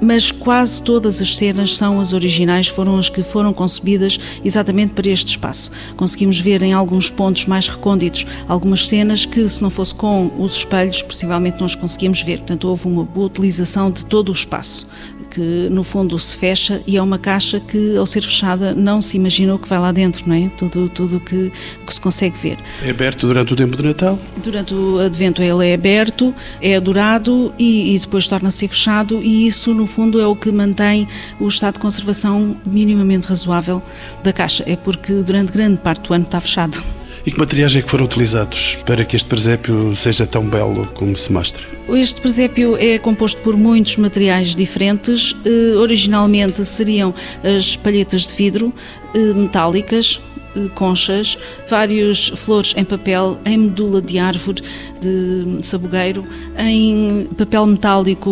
mas 0.00 0.30
quase 0.30 0.82
todas 0.82 1.20
as 1.20 1.36
cenas 1.36 1.76
são 1.76 2.00
as 2.00 2.12
originais, 2.12 2.68
foram 2.68 2.98
as 2.98 3.08
que 3.08 3.22
foram 3.22 3.52
concebidas 3.52 4.18
exatamente 4.42 4.94
para 4.94 5.08
este 5.10 5.28
espaço. 5.28 5.70
Conseguimos 5.96 6.40
ver 6.40 6.62
em 6.62 6.72
alguns 6.72 7.10
pontos 7.10 7.46
mais 7.46 7.68
recônditos 7.68 8.26
algumas 8.48 8.88
cenas 8.88 9.26
que, 9.26 9.46
se 9.46 9.60
não 9.60 9.68
fosse 9.68 9.94
com 9.94 10.30
os 10.38 10.56
espelhos, 10.56 11.02
possivelmente 11.02 11.58
não 11.58 11.66
as 11.66 11.74
conseguíamos 11.74 12.22
ver. 12.22 12.38
Portanto, 12.38 12.68
houve 12.68 12.86
uma 12.86 13.04
boa 13.04 13.26
utilização 13.26 13.90
de 13.90 14.04
todo 14.04 14.30
o 14.30 14.32
espaço 14.32 14.86
que 15.30 15.68
no 15.70 15.82
fundo 15.82 16.18
se 16.18 16.36
fecha 16.36 16.82
e 16.86 16.96
é 16.96 17.02
uma 17.02 17.18
caixa 17.18 17.60
que 17.60 17.96
ao 17.96 18.06
ser 18.06 18.22
fechada 18.22 18.74
não 18.74 19.00
se 19.00 19.16
imagina 19.16 19.54
o 19.54 19.58
que 19.58 19.68
vai 19.68 19.78
lá 19.78 19.92
dentro, 19.92 20.28
não 20.28 20.34
é? 20.34 20.50
Tudo 20.56 20.88
tudo 20.88 21.20
que, 21.20 21.52
que 21.86 21.94
se 21.94 22.00
consegue 22.00 22.36
ver. 22.36 22.58
É 22.82 22.90
aberto 22.90 23.26
durante 23.26 23.52
o 23.52 23.56
tempo 23.56 23.76
de 23.76 23.82
Natal? 23.82 24.18
Durante 24.42 24.74
o 24.74 24.98
Advento 24.98 25.42
ele 25.42 25.68
é 25.68 25.74
aberto, 25.74 26.34
é 26.60 26.76
adorado 26.76 27.52
e, 27.58 27.94
e 27.94 27.98
depois 27.98 28.26
torna-se 28.26 28.66
fechado 28.66 29.22
e 29.22 29.46
isso 29.46 29.72
no 29.72 29.86
fundo 29.86 30.20
é 30.20 30.26
o 30.26 30.34
que 30.34 30.50
mantém 30.50 31.06
o 31.38 31.46
estado 31.46 31.74
de 31.74 31.80
conservação 31.80 32.56
minimamente 32.66 33.26
razoável 33.26 33.82
da 34.22 34.32
caixa. 34.32 34.64
É 34.66 34.76
porque 34.76 35.12
durante 35.12 35.52
grande 35.52 35.78
parte 35.78 36.08
do 36.08 36.14
ano 36.14 36.24
está 36.24 36.40
fechado. 36.40 36.82
E 37.24 37.30
que 37.30 37.38
materiais 37.38 37.76
é 37.76 37.82
que 37.82 37.90
foram 37.90 38.06
utilizados 38.06 38.78
para 38.86 39.04
que 39.04 39.14
este 39.14 39.28
presépio 39.28 39.94
seja 39.94 40.26
tão 40.26 40.42
belo 40.44 40.86
como 40.94 41.14
se 41.16 41.30
mostra? 41.30 41.62
Este 41.88 42.20
presépio 42.20 42.76
é 42.78 42.98
composto 42.98 43.40
por 43.42 43.56
muitos 43.56 43.96
materiais 43.98 44.54
diferentes. 44.54 45.32
Uh, 45.32 45.78
originalmente 45.78 46.64
seriam 46.64 47.14
as 47.44 47.76
palhetas 47.76 48.26
de 48.28 48.34
vidro 48.34 48.72
uh, 49.14 49.34
metálicas, 49.34 50.20
uh, 50.56 50.70
conchas, 50.70 51.36
vários 51.68 52.28
flores 52.36 52.72
em 52.74 52.84
papel, 52.84 53.38
em 53.44 53.58
medula 53.58 54.00
de 54.00 54.18
árvore, 54.18 54.62
de 54.98 55.58
sabugueiro, 55.66 56.24
em 56.56 57.28
papel 57.36 57.66
metálico 57.66 58.30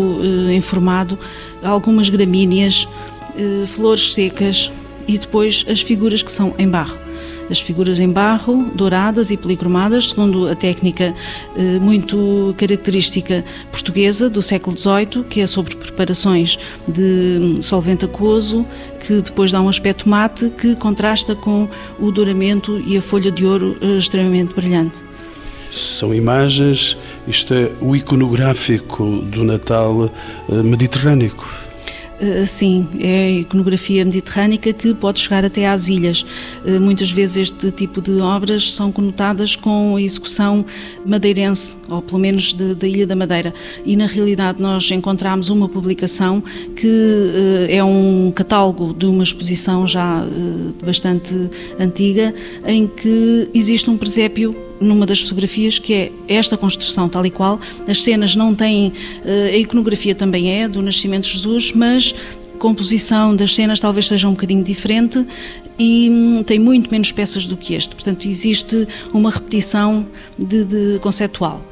informado, 0.55 1.19
algumas 1.63 2.09
gramíneas, 2.09 2.89
flores 3.67 4.13
secas 4.13 4.73
e 5.07 5.19
depois 5.19 5.65
as 5.69 5.81
figuras 5.81 6.23
que 6.23 6.31
são 6.31 6.55
em 6.59 6.69
barro 6.69 7.08
as 7.51 7.61
figuras 7.61 7.99
em 7.99 8.11
barro, 8.11 8.71
douradas 8.75 9.31
e 9.31 9.37
policromadas, 9.37 10.11
segundo 10.11 10.49
a 10.49 10.55
técnica 10.55 11.15
eh, 11.57 11.79
muito 11.79 12.55
característica 12.57 13.45
portuguesa 13.71 14.29
do 14.29 14.43
século 14.43 14.77
XVIII, 14.77 15.25
que 15.29 15.41
é 15.41 15.47
sobre 15.47 15.77
preparações 15.77 16.59
de 16.87 17.59
solvente 17.63 18.05
aquoso, 18.05 18.67
que 19.01 19.21
depois 19.21 19.53
dá 19.53 19.61
um 19.61 19.69
aspecto 19.69 20.09
mate 20.09 20.51
que 20.51 20.75
contrasta 20.77 21.35
com 21.35 21.69
o 21.99 22.11
douramento 22.11 22.83
e 22.87 22.97
a 22.97 23.03
folha 23.03 23.31
de 23.31 23.45
ouro 23.45 23.77
eh, 23.81 23.99
extremamente 23.99 24.55
brilhante. 24.55 25.03
São 25.71 26.15
imagens, 26.15 26.97
isto 27.27 27.53
é 27.53 27.71
o 27.81 27.95
iconográfico 27.95 29.21
do 29.23 29.45
Natal 29.45 30.11
eh, 30.51 30.63
mediterrâneo. 30.63 31.33
Eh, 32.21 32.45
sim, 32.45 32.87
é 32.99 33.27
a 33.27 33.31
iconografia 33.31 34.05
mediterrânica 34.05 34.73
que 34.73 34.93
pode 34.93 35.21
chegar 35.21 35.45
até 35.45 35.69
às 35.69 35.89
ilhas. 35.89 36.27
Eh, 36.67 36.79
muitas 36.79 37.11
vezes 37.13 37.37
este 37.37 37.71
tipo 37.71 38.01
de 38.01 38.21
obras 38.21 38.73
são 38.73 38.91
conotadas 38.91 39.55
com 39.55 39.95
a 39.97 40.03
execução 40.03 40.65
madeirense, 41.07 41.77
ou 41.89 42.03
pelo 42.03 42.19
menos 42.19 42.53
da 42.53 42.87
Ilha 42.87 43.07
da 43.07 43.15
Madeira. 43.15 43.55
E 43.85 43.97
na 43.97 44.07
realidade 44.07 44.61
nós 44.61 44.91
encontramos 44.91 45.49
uma 45.49 45.69
publicação 45.69 46.43
que 46.75 47.69
eh, 47.69 47.77
é 47.77 47.85
um 47.85 48.33
catálogo 48.35 48.93
de 48.93 49.07
uma 49.07 49.23
exposição 49.23 49.87
já 49.87 50.27
bastante 50.85 51.35
antiga, 51.79 52.35
em 52.67 52.87
que 52.87 53.49
existe 53.55 53.89
um 53.89 53.97
presépio 53.97 54.68
numa 54.81 55.07
das 55.07 55.21
fotografias 55.21 55.79
que 55.79 55.93
é 55.93 56.13
esta 56.29 56.57
construção 56.57 57.09
tal 57.09 57.25
e 57.27 57.31
qual. 57.31 57.61
As 57.87 58.03
cenas 58.03 58.37
não 58.37 58.55
têm, 58.55 58.93
a 59.53 59.57
iconografia 59.57 60.15
também 60.15 60.51
é 60.63 60.69
do 60.69 60.83
nascimento 60.83 61.25
de 61.25 61.35
Jesus, 61.35 61.73
mas 61.73 62.15
a 62.55 62.59
composição 62.59 63.35
das 63.35 63.55
cenas 63.55 63.81
talvez 63.81 64.07
seja 64.07 64.29
um 64.29 64.33
bocadinho 64.33 64.63
diferente 64.63 65.25
e 65.79 66.09
hum, 66.11 66.43
tem 66.43 66.59
muito 66.59 66.91
menos 66.91 67.13
peças 67.13 67.47
do 67.47 67.57
que 67.57 67.75
este. 67.75 67.95
Portanto, 67.95 68.27
existe 68.27 68.87
uma 69.13 69.31
repetição 69.31 70.07
de, 70.39 70.65
de 70.65 70.99
conceptual. 70.99 71.63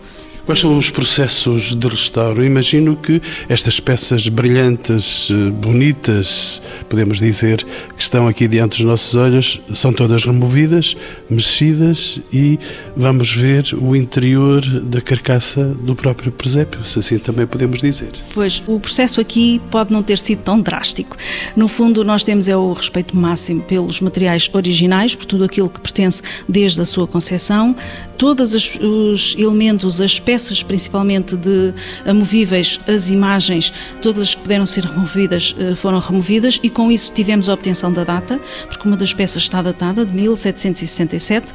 Quais 0.47 0.61
são 0.61 0.79
os 0.79 0.91
processos 0.91 1.75
de 1.75 1.89
restauro? 1.89 2.45
Imagino 2.45 2.95
que 2.95 3.21
estas 3.49 3.81
peças 3.81 4.29
brilhantes, 4.29 5.29
eh, 5.29 5.51
bonitas, 5.51 6.63
podemos 6.89 7.19
dizer, 7.19 7.65
que 7.65 8.01
estão 8.01 8.29
aqui 8.29 8.47
diante 8.47 8.77
dos 8.77 8.85
nossos 8.85 9.17
olhos, 9.17 9.61
são 9.75 9.93
todas 9.93 10.25
removidas, 10.25 10.97
mexidas 11.29 12.21
e 12.33 12.61
vamos 12.97 13.35
ver 13.35 13.67
o 13.77 13.97
interior 13.97 14.61
da 14.83 15.01
carcaça 15.01 15.65
do 15.81 15.97
próprio 15.97 16.31
presépio, 16.31 16.85
se 16.85 17.01
assim 17.01 17.19
também 17.19 17.45
podemos 17.45 17.81
dizer. 17.81 18.13
Pois, 18.33 18.63
o 18.69 18.79
processo 18.79 19.21
aqui 19.21 19.61
pode 19.69 19.93
não 19.93 20.01
ter 20.01 20.17
sido 20.17 20.43
tão 20.43 20.61
drástico. 20.61 21.17
No 21.57 21.67
fundo, 21.67 22.05
nós 22.05 22.23
temos 22.23 22.47
é 22.47 22.57
o 22.57 22.73
respeito 22.73 23.17
máximo 23.17 23.63
pelos 23.63 24.01
materiais 24.01 24.49
originais, 24.53 25.17
por 25.17 25.27
tudo 25.27 25.43
aquilo 25.43 25.69
que 25.69 25.81
pertence 25.81 26.23
desde 26.49 26.81
a 26.81 26.85
sua 26.85 27.09
concepção, 27.09 27.75
todos 28.17 28.55
os 28.55 29.35
elementos, 29.37 30.01
as 30.01 30.21
peças 30.21 30.36
principalmente 30.63 31.37
de 31.37 31.73
amovíveis, 32.05 32.81
as 32.87 33.09
imagens, 33.09 33.73
todas 34.01 34.23
as 34.23 34.35
que 34.35 34.43
puderam 34.43 34.67
ser 34.67 34.85
removidas 34.85 35.55
eh, 35.59 35.75
foram 35.75 35.99
removidas 35.99 36.61
e 36.63 36.71
com 36.71 36.91
isso 36.91 37.13
tivemos 37.13 37.49
a 37.49 37.55
obtenção 37.55 37.93
da 37.93 38.05
data, 38.05 38.41
porque 38.69 38.87
uma 38.87 38.97
das 38.97 39.13
peças 39.13 39.43
está 39.43 39.63
datada 39.63 40.05
de 40.05 40.13
1767. 40.15 41.55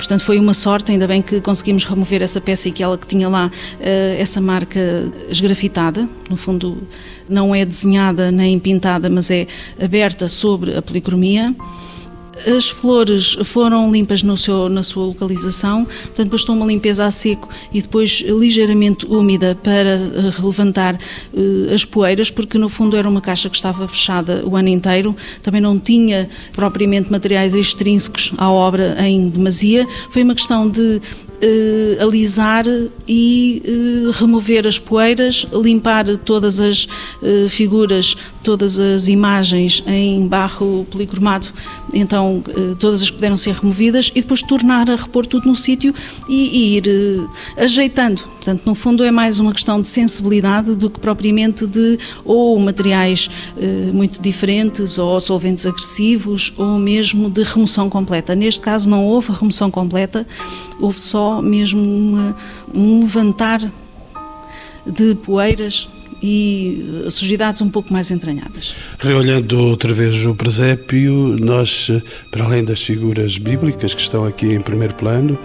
Portanto, 0.00 0.22
foi 0.22 0.38
uma 0.38 0.54
sorte, 0.54 0.92
ainda 0.92 1.06
bem 1.06 1.20
que 1.20 1.42
conseguimos 1.42 1.84
remover 1.84 2.22
essa 2.22 2.40
peça 2.40 2.70
e 2.70 2.72
que 2.72 2.82
ela 2.82 2.96
que 2.96 3.06
tinha 3.06 3.28
lá 3.28 3.48
uh, 3.48 3.82
essa 4.18 4.40
marca 4.40 4.80
esgrafitada, 5.28 6.08
no 6.28 6.38
fundo 6.38 6.88
não 7.28 7.54
é 7.54 7.66
desenhada 7.66 8.30
nem 8.30 8.58
pintada, 8.58 9.10
mas 9.10 9.30
é 9.30 9.46
aberta 9.78 10.26
sobre 10.26 10.74
a 10.74 10.80
policromia. 10.80 11.54
As 12.46 12.68
flores 12.68 13.36
foram 13.44 13.90
limpas 13.90 14.22
no 14.22 14.36
seu, 14.36 14.68
na 14.68 14.82
sua 14.82 15.06
localização, 15.06 15.84
portanto, 15.84 16.30
bastou 16.30 16.54
uma 16.54 16.66
limpeza 16.66 17.04
a 17.04 17.10
seco 17.10 17.48
e 17.72 17.82
depois 17.82 18.22
ligeiramente 18.26 19.06
úmida 19.06 19.56
para 19.62 19.90
eh, 19.90 20.30
relevantar 20.36 20.96
uh, 20.96 21.74
as 21.74 21.84
poeiras, 21.84 22.30
porque 22.30 22.56
no 22.58 22.68
fundo 22.68 22.96
era 22.96 23.08
uma 23.08 23.20
caixa 23.20 23.48
que 23.48 23.56
estava 23.56 23.86
fechada 23.86 24.42
o 24.46 24.56
ano 24.56 24.68
inteiro, 24.68 25.14
também 25.42 25.60
não 25.60 25.78
tinha 25.78 26.28
propriamente 26.52 27.10
materiais 27.10 27.54
extrínsecos 27.54 28.32
à 28.38 28.50
obra 28.50 28.96
em 29.06 29.28
demasia. 29.28 29.86
Foi 30.10 30.22
uma 30.22 30.34
questão 30.34 30.68
de 30.68 30.80
uh, 30.80 32.02
alisar 32.02 32.64
e 33.06 33.62
uh, 33.66 34.10
remover 34.12 34.66
as 34.66 34.78
poeiras, 34.78 35.46
limpar 35.52 36.06
todas 36.18 36.60
as 36.60 36.88
figuras, 37.48 38.16
todas 38.42 38.78
as 38.78 39.08
imagens 39.08 39.82
em 39.86 40.26
barro 40.26 40.86
policromado, 40.90 41.48
então 41.94 42.42
todas 42.78 43.02
as 43.02 43.10
que 43.10 43.16
puderam 43.16 43.36
ser 43.36 43.54
removidas 43.54 44.10
e 44.14 44.20
depois 44.20 44.42
tornar 44.42 44.90
a 44.90 44.96
repor 44.96 45.26
tudo 45.26 45.48
no 45.48 45.54
sítio 45.54 45.94
e, 46.28 46.34
e, 46.34 46.76
ir 46.76 46.84
ajeitando. 47.56 48.22
Portanto, 48.22 48.62
no 48.64 48.74
fundo 48.74 49.04
é 49.04 49.10
mais 49.10 49.38
uma 49.38 49.52
questão 49.52 49.80
de 49.80 49.88
sensibilidade 49.88 50.74
do 50.74 50.88
que 50.90 50.98
propriamente 51.00 51.66
de 51.66 51.98
ou 52.24 52.58
materiais 52.58 53.30
muito 53.92 54.20
diferentes 54.20 54.98
ou 54.98 55.20
solventes 55.20 55.66
agressivos 55.66 56.52
ou 56.56 56.78
mesmo 56.78 57.28
de 57.30 57.42
remoção 57.42 57.90
completa. 57.90 58.34
Neste 58.34 58.60
caso 58.60 58.88
não 58.88 59.04
houve 59.04 59.32
remoção 59.32 59.70
completa, 59.70 60.26
houve 60.80 61.00
só 61.00 61.42
mesmo 61.42 61.80
uma, 61.82 62.36
um 62.74 63.00
levantar 63.00 63.60
de 64.86 65.14
poeiras 65.16 65.88
e 66.22 67.06
sujidades 67.10 67.62
um 67.62 67.70
pouco 67.70 67.92
mais 67.92 68.10
entranhadas. 68.10 68.74
Reolhando 68.98 69.58
outra 69.58 69.92
vez 69.92 70.24
o 70.26 70.34
presépio, 70.34 71.36
nós, 71.40 71.90
para 72.30 72.44
além 72.44 72.64
das 72.64 72.82
figuras 72.82 73.38
bíblicas 73.38 73.94
que 73.94 74.00
estão 74.00 74.24
aqui 74.24 74.52
em 74.52 74.60
primeiro 74.60 74.94
plano, 74.94 75.38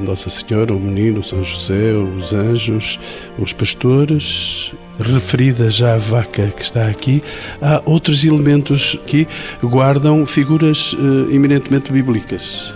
Nossa 0.00 0.30
Senhora, 0.30 0.74
o 0.74 0.80
Menino, 0.80 1.22
São 1.22 1.42
José, 1.42 1.92
os 1.92 2.32
anjos, 2.32 2.98
os 3.38 3.52
pastores, 3.52 4.72
referida 4.98 5.70
já 5.70 5.94
a 5.94 5.98
vaca 5.98 6.52
que 6.54 6.62
está 6.62 6.88
aqui, 6.88 7.22
há 7.62 7.82
outros 7.84 8.24
elementos 8.24 8.98
que 9.06 9.26
guardam 9.62 10.26
figuras 10.26 10.96
eh, 10.98 11.34
eminentemente 11.34 11.92
bíblicas. 11.92 12.72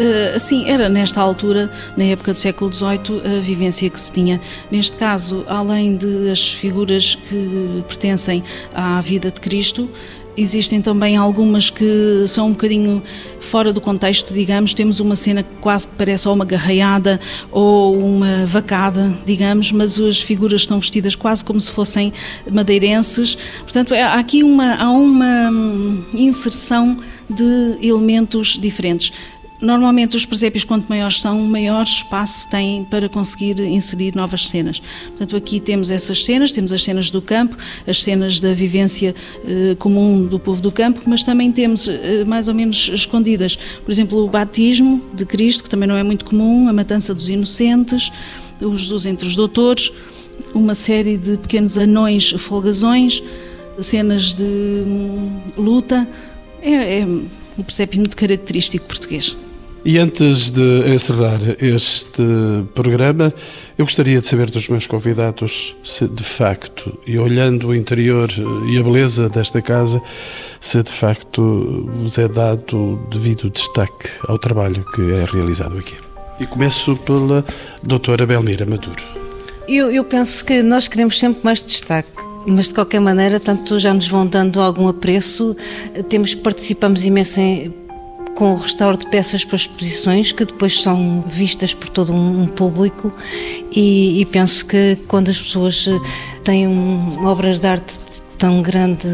Uh, 0.00 0.38
sim, 0.38 0.66
era 0.66 0.88
nesta 0.88 1.20
altura, 1.20 1.70
na 1.94 2.04
época 2.04 2.32
do 2.32 2.38
século 2.38 2.72
XVIII, 2.72 3.36
a 3.36 3.40
vivência 3.40 3.90
que 3.90 4.00
se 4.00 4.10
tinha. 4.10 4.40
Neste 4.70 4.96
caso, 4.96 5.44
além 5.46 5.96
de 5.96 6.30
as 6.30 6.52
figuras 6.52 7.14
que 7.14 7.84
pertencem 7.86 8.42
à 8.72 9.00
vida 9.02 9.30
de 9.30 9.40
Cristo, 9.40 9.90
Existem 10.36 10.80
também 10.80 11.16
algumas 11.16 11.70
que 11.70 12.24
são 12.26 12.46
um 12.46 12.52
bocadinho 12.52 13.02
fora 13.40 13.72
do 13.72 13.80
contexto, 13.80 14.32
digamos. 14.32 14.72
Temos 14.72 15.00
uma 15.00 15.16
cena 15.16 15.42
que 15.42 15.50
quase 15.60 15.88
que 15.88 15.96
parece 15.96 16.28
ou 16.28 16.34
uma 16.34 16.44
garraiada 16.44 17.20
ou 17.50 17.98
uma 17.98 18.46
vacada, 18.46 19.12
digamos, 19.26 19.72
mas 19.72 20.00
as 20.00 20.22
figuras 20.22 20.62
estão 20.62 20.78
vestidas 20.78 21.14
quase 21.14 21.44
como 21.44 21.60
se 21.60 21.70
fossem 21.70 22.12
madeirenses. 22.50 23.36
Portanto, 23.60 23.92
há 23.92 24.14
aqui 24.14 24.42
uma, 24.42 24.76
há 24.76 24.90
uma 24.90 25.50
hum, 25.50 26.04
inserção 26.14 26.98
de 27.28 27.76
elementos 27.82 28.58
diferentes. 28.58 29.12
Normalmente 29.60 30.16
os 30.16 30.24
presépios, 30.24 30.64
quanto 30.64 30.88
maiores 30.88 31.20
são, 31.20 31.38
maior 31.42 31.82
espaço 31.82 32.48
têm 32.48 32.82
para 32.84 33.10
conseguir 33.10 33.60
inserir 33.60 34.14
novas 34.16 34.48
cenas. 34.48 34.80
Portanto, 35.08 35.36
aqui 35.36 35.60
temos 35.60 35.90
essas 35.90 36.24
cenas, 36.24 36.50
temos 36.50 36.72
as 36.72 36.82
cenas 36.82 37.10
do 37.10 37.20
campo, 37.20 37.56
as 37.86 38.02
cenas 38.02 38.40
da 38.40 38.54
vivência 38.54 39.14
eh, 39.46 39.74
comum 39.78 40.24
do 40.24 40.38
povo 40.38 40.62
do 40.62 40.72
campo, 40.72 41.02
mas 41.06 41.22
também 41.22 41.52
temos 41.52 41.88
eh, 41.88 42.24
mais 42.24 42.48
ou 42.48 42.54
menos 42.54 42.90
escondidas, 42.94 43.56
por 43.84 43.92
exemplo, 43.92 44.24
o 44.24 44.28
batismo 44.28 45.02
de 45.12 45.26
Cristo, 45.26 45.62
que 45.62 45.68
também 45.68 45.86
não 45.86 45.96
é 45.96 46.02
muito 46.02 46.24
comum, 46.24 46.66
a 46.66 46.72
matança 46.72 47.14
dos 47.14 47.28
inocentes, 47.28 48.10
o 48.62 48.74
Jesus 48.74 49.04
entre 49.04 49.28
os 49.28 49.36
doutores, 49.36 49.92
uma 50.54 50.74
série 50.74 51.18
de 51.18 51.36
pequenos 51.36 51.76
anões 51.76 52.30
folgazões, 52.30 53.22
cenas 53.78 54.34
de 54.34 54.42
hum, 54.42 55.40
luta. 55.56 56.08
É, 56.62 57.00
é 57.00 57.06
um 57.06 57.62
presépio 57.62 57.98
muito 57.98 58.16
característico 58.16 58.86
português. 58.86 59.36
E 59.82 59.98
antes 59.98 60.50
de 60.50 60.92
encerrar 60.94 61.40
este 61.58 62.22
programa, 62.74 63.32
eu 63.78 63.84
gostaria 63.86 64.20
de 64.20 64.26
saber 64.26 64.50
dos 64.50 64.68
meus 64.68 64.86
convidados 64.86 65.74
se 65.82 66.06
de 66.06 66.22
facto, 66.22 66.98
e 67.06 67.18
olhando 67.18 67.68
o 67.68 67.74
interior 67.74 68.28
e 68.68 68.78
a 68.78 68.82
beleza 68.82 69.30
desta 69.30 69.62
casa, 69.62 70.00
se 70.60 70.82
de 70.82 70.90
facto 70.90 71.88
vos 71.94 72.18
é 72.18 72.28
dado 72.28 73.00
devido 73.10 73.48
destaque 73.48 74.10
ao 74.28 74.38
trabalho 74.38 74.84
que 74.94 75.12
é 75.12 75.24
realizado 75.24 75.78
aqui. 75.78 75.96
E 76.38 76.46
começo 76.46 76.94
pela 76.96 77.42
doutora 77.82 78.26
Belmira 78.26 78.66
Maduro. 78.66 79.02
Eu, 79.66 79.90
eu 79.90 80.04
penso 80.04 80.44
que 80.44 80.62
nós 80.62 80.88
queremos 80.88 81.18
sempre 81.18 81.40
mais 81.42 81.62
destaque 81.62 82.30
mas 82.46 82.68
de 82.68 82.74
qualquer 82.74 83.00
maneira, 83.00 83.38
tanto 83.38 83.78
já 83.78 83.92
nos 83.92 84.08
vão 84.08 84.26
dando 84.26 84.60
algum 84.60 84.88
apreço. 84.88 85.54
Temos 86.08 86.34
participamos 86.34 87.04
imenso 87.04 87.38
em, 87.38 87.72
com 88.40 88.54
o 88.54 88.56
restauro 88.56 88.96
de 88.96 89.06
peças 89.10 89.44
para 89.44 89.56
exposições 89.56 90.32
que 90.32 90.46
depois 90.46 90.82
são 90.82 91.22
vistas 91.28 91.74
por 91.74 91.90
todo 91.90 92.10
um 92.10 92.46
público 92.46 93.12
e, 93.70 94.18
e 94.18 94.24
penso 94.24 94.64
que 94.64 94.96
quando 95.06 95.28
as 95.28 95.38
pessoas 95.38 95.86
eh, 95.86 96.00
têm 96.42 96.66
um, 96.66 97.26
obras 97.26 97.60
de 97.60 97.66
arte 97.66 97.98
tão 98.38 98.62
grande, 98.62 99.06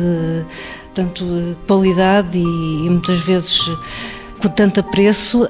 tanto 0.95 1.25
qualidade 1.67 2.39
e, 2.39 2.41
e 2.41 2.89
muitas 2.89 3.19
vezes 3.19 3.63
tanto 4.49 4.81
apreço, 4.81 5.49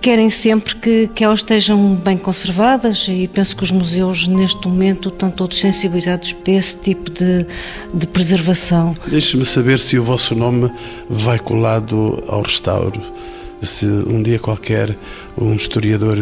querem 0.00 0.30
sempre 0.30 0.74
que, 0.76 1.08
que 1.14 1.24
elas 1.24 1.40
estejam 1.40 1.94
bem 1.94 2.16
conservadas 2.16 3.06
e 3.08 3.28
penso 3.28 3.56
que 3.56 3.64
os 3.64 3.70
museus 3.70 4.26
neste 4.26 4.66
momento 4.66 5.08
estão 5.08 5.30
todos 5.30 5.58
sensibilizados 5.58 6.32
para 6.32 6.52
esse 6.52 6.76
tipo 6.76 7.10
de, 7.10 7.46
de 7.92 8.06
preservação. 8.06 8.96
Deixe-me 9.06 9.44
saber 9.44 9.78
se 9.78 9.98
o 9.98 10.04
vosso 10.04 10.34
nome 10.34 10.70
vai 11.08 11.38
colado 11.38 12.22
ao 12.28 12.42
restauro. 12.42 13.00
Se 13.60 13.86
um 13.86 14.22
dia 14.22 14.38
qualquer 14.38 14.94
um 15.38 15.54
historiador 15.54 16.18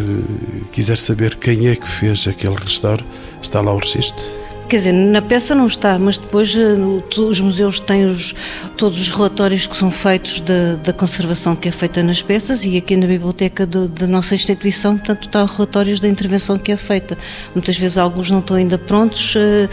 quiser 0.71 0.99
saber 0.99 1.37
quem 1.37 1.69
é 1.69 1.77
que 1.77 1.89
fez 1.89 2.27
aquele 2.29 2.55
restauro, 2.55 3.05
está 3.41 3.61
lá 3.61 3.73
o 3.73 3.79
registro? 3.79 4.42
Quer 4.69 4.77
dizer, 4.77 4.93
na 4.93 5.21
peça 5.21 5.55
não 5.55 5.67
está, 5.67 5.99
mas 5.99 6.17
depois 6.17 6.57
eh, 6.57 7.21
os 7.21 7.41
museus 7.41 7.79
têm 7.79 8.07
os, 8.07 8.35
todos 8.77 8.99
os 8.99 9.11
relatórios 9.11 9.67
que 9.67 9.77
são 9.77 9.91
feitos 9.91 10.41
da, 10.41 10.77
da 10.77 10.93
conservação 10.95 11.55
que 11.55 11.69
é 11.69 11.71
feita 11.71 12.03
nas 12.03 12.23
peças 12.23 12.65
e 12.65 12.79
aqui 12.79 12.97
na 12.97 13.07
biblioteca 13.07 13.67
do, 13.67 13.87
da 13.87 14.07
nossa 14.07 14.35
instituição, 14.35 14.97
portanto, 14.97 15.27
está 15.27 15.45
os 15.45 15.53
relatórios 15.53 16.01
da 16.01 16.09
intervenção 16.09 16.59
que 16.59 16.73
é 16.73 16.77
feita. 16.77 17.19
Muitas 17.55 17.77
vezes 17.77 17.99
alguns 17.99 18.31
não 18.31 18.39
estão 18.39 18.57
ainda 18.57 18.79
prontos, 18.79 19.35
eh, 19.37 19.69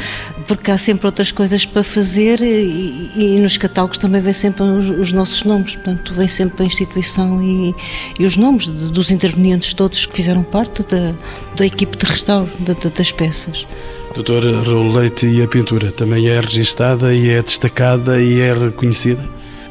porque 0.48 0.70
há 0.70 0.78
sempre 0.78 1.06
outras 1.06 1.32
coisas 1.32 1.66
para 1.66 1.84
fazer 1.84 2.42
e, 2.42 3.12
e 3.16 3.40
nos 3.40 3.56
catálogos 3.56 3.98
também 3.98 4.22
vem 4.22 4.34
sempre 4.34 4.64
os, 4.64 4.90
os, 4.90 5.12
nossos 5.14 5.44
nomes, 5.44 5.76
portanto, 5.76 6.14
vem 6.14 6.28
sempre 6.28 6.64
a 6.64 6.66
instituição 6.66 7.42
e, 7.42 7.74
e 8.20 8.26
os 8.26 8.36
nomes 8.36 8.66
de, 8.66 8.92
dos 8.92 9.12
intervenientes 9.12 9.74
todos 9.74 10.06
que 10.06 10.14
fizeram 10.14 10.44
parte 10.44 10.84
da, 10.84 11.14
da 11.56 11.66
equipe 11.66 11.96
de 11.96 12.06
restauro 12.06 12.50
de, 12.60 12.90
das 12.90 13.12
peças. 13.12 13.66
Doutor 14.14 14.44
Raul 14.44 14.92
Leite, 14.92 15.28
e 15.28 15.42
a 15.42 15.48
pintura 15.48 15.92
também 15.92 16.28
é 16.28 16.40
registada 16.40 17.14
e 17.14 17.30
é 17.30 17.42
destacada 17.42 18.22
e 18.22 18.42
é 18.42 18.54
reconhecida? 18.54 19.22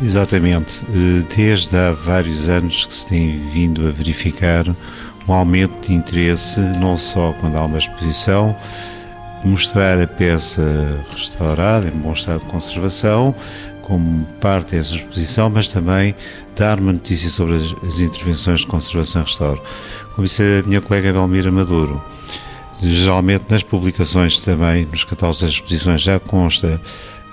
Exatamente. 0.03 0.83
Eh, 0.95 1.25
desde 1.37 1.77
há 1.77 1.93
vários 1.93 2.49
anos 2.49 2.87
que 2.87 2.95
se 2.95 3.09
tem 3.09 3.41
vindo 3.53 3.87
a 3.87 3.91
verificar 3.91 4.65
um 5.27 5.33
aumento 5.33 5.89
de 5.89 5.93
interesse, 5.93 6.61
não 6.81 6.97
só 6.97 7.33
quando 7.41 7.57
há 7.57 7.65
uma 7.65 7.79
exposição, 7.79 8.57
mostrar 9.45 10.01
a 10.01 10.07
peça 10.07 10.65
restaurada, 11.11 11.89
em 11.89 11.99
bom 11.99 12.13
estado 12.13 12.41
de 12.41 12.47
conservação, 12.47 13.35
como 13.83 14.25
parte 14.41 14.77
dessa 14.77 14.95
exposição, 14.95 15.51
mas 15.51 15.69
também 15.69 16.15
dar 16.57 16.79
uma 16.79 16.93
notícia 16.93 17.29
sobre 17.29 17.57
as, 17.57 17.75
as 17.87 18.01
intervenções 18.01 18.61
de 18.61 18.67
conservação 18.67 19.23
e 19.23 19.25
restauro. 19.25 19.63
Como 20.15 20.27
disse 20.27 20.43
a 20.43 20.67
minha 20.67 20.81
colega 20.81 21.13
Belmira 21.13 21.51
Maduro, 21.51 22.03
Geralmente 22.83 23.45
nas 23.49 23.63
publicações 23.63 24.39
também, 24.39 24.87
nos 24.87 25.05
catálogos 25.05 25.41
das 25.41 25.51
exposições, 25.51 26.01
já 26.01 26.21
consta 26.21 26.81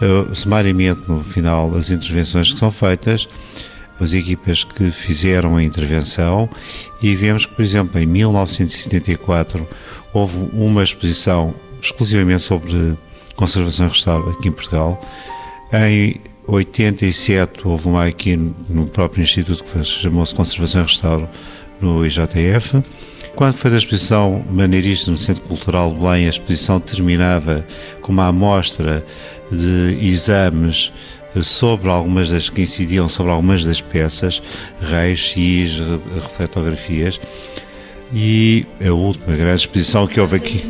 uh, 0.01 0.33
sumariamente 0.33 1.01
no 1.07 1.23
final 1.23 1.75
as 1.75 1.91
intervenções 1.91 2.51
que 2.51 2.59
são 2.59 2.71
feitas, 2.71 3.29
as 3.99 4.13
equipas 4.13 4.63
que 4.63 4.91
fizeram 4.91 5.55
a 5.55 5.63
intervenção 5.63 6.49
e 7.01 7.15
vemos 7.15 7.45
que, 7.45 7.53
por 7.53 7.61
exemplo, 7.63 7.99
em 7.99 8.05
1974 8.05 9.67
houve 10.13 10.49
uma 10.53 10.83
exposição 10.83 11.53
exclusivamente 11.81 12.43
sobre 12.43 12.97
conservação 13.35 13.85
e 13.85 13.89
restauro 13.89 14.29
aqui 14.31 14.47
em 14.47 14.51
Portugal. 14.51 14.99
Em 15.71 16.19
87 16.47 17.67
houve 17.67 17.87
uma 17.87 18.05
aqui 18.05 18.35
no 18.35 18.87
próprio 18.87 19.23
Instituto 19.23 19.63
que 19.63 19.83
chamou-se 19.83 20.33
Conservação 20.33 20.81
e 20.81 20.85
Restauro 20.85 21.29
no 21.81 22.05
IJF. 22.05 22.81
Quando 23.35 23.55
foi 23.55 23.69
da 23.69 23.77
exposição 23.77 24.45
Maneirista 24.49 25.11
no 25.11 25.17
Centro 25.17 25.43
Cultural 25.43 25.91
de 25.91 25.99
Belém, 25.99 26.25
a 26.25 26.29
exposição 26.29 26.79
terminava 26.79 27.65
com 28.01 28.13
uma 28.13 28.27
amostra 28.27 29.05
de 29.51 29.97
exames 30.01 30.93
sobre 31.43 31.89
algumas 31.89 32.29
das 32.29 32.49
que 32.49 32.61
incidiam 32.61 33.09
sobre 33.09 33.33
algumas 33.33 33.65
das 33.65 33.81
peças, 33.81 34.41
reis, 34.79 35.19
X, 35.19 35.79
refletografias. 36.13 37.19
E 38.13 38.65
a 38.79 38.93
última 38.93 39.35
grande 39.35 39.59
exposição 39.59 40.07
que 40.07 40.21
houve 40.21 40.37
aqui 40.37 40.63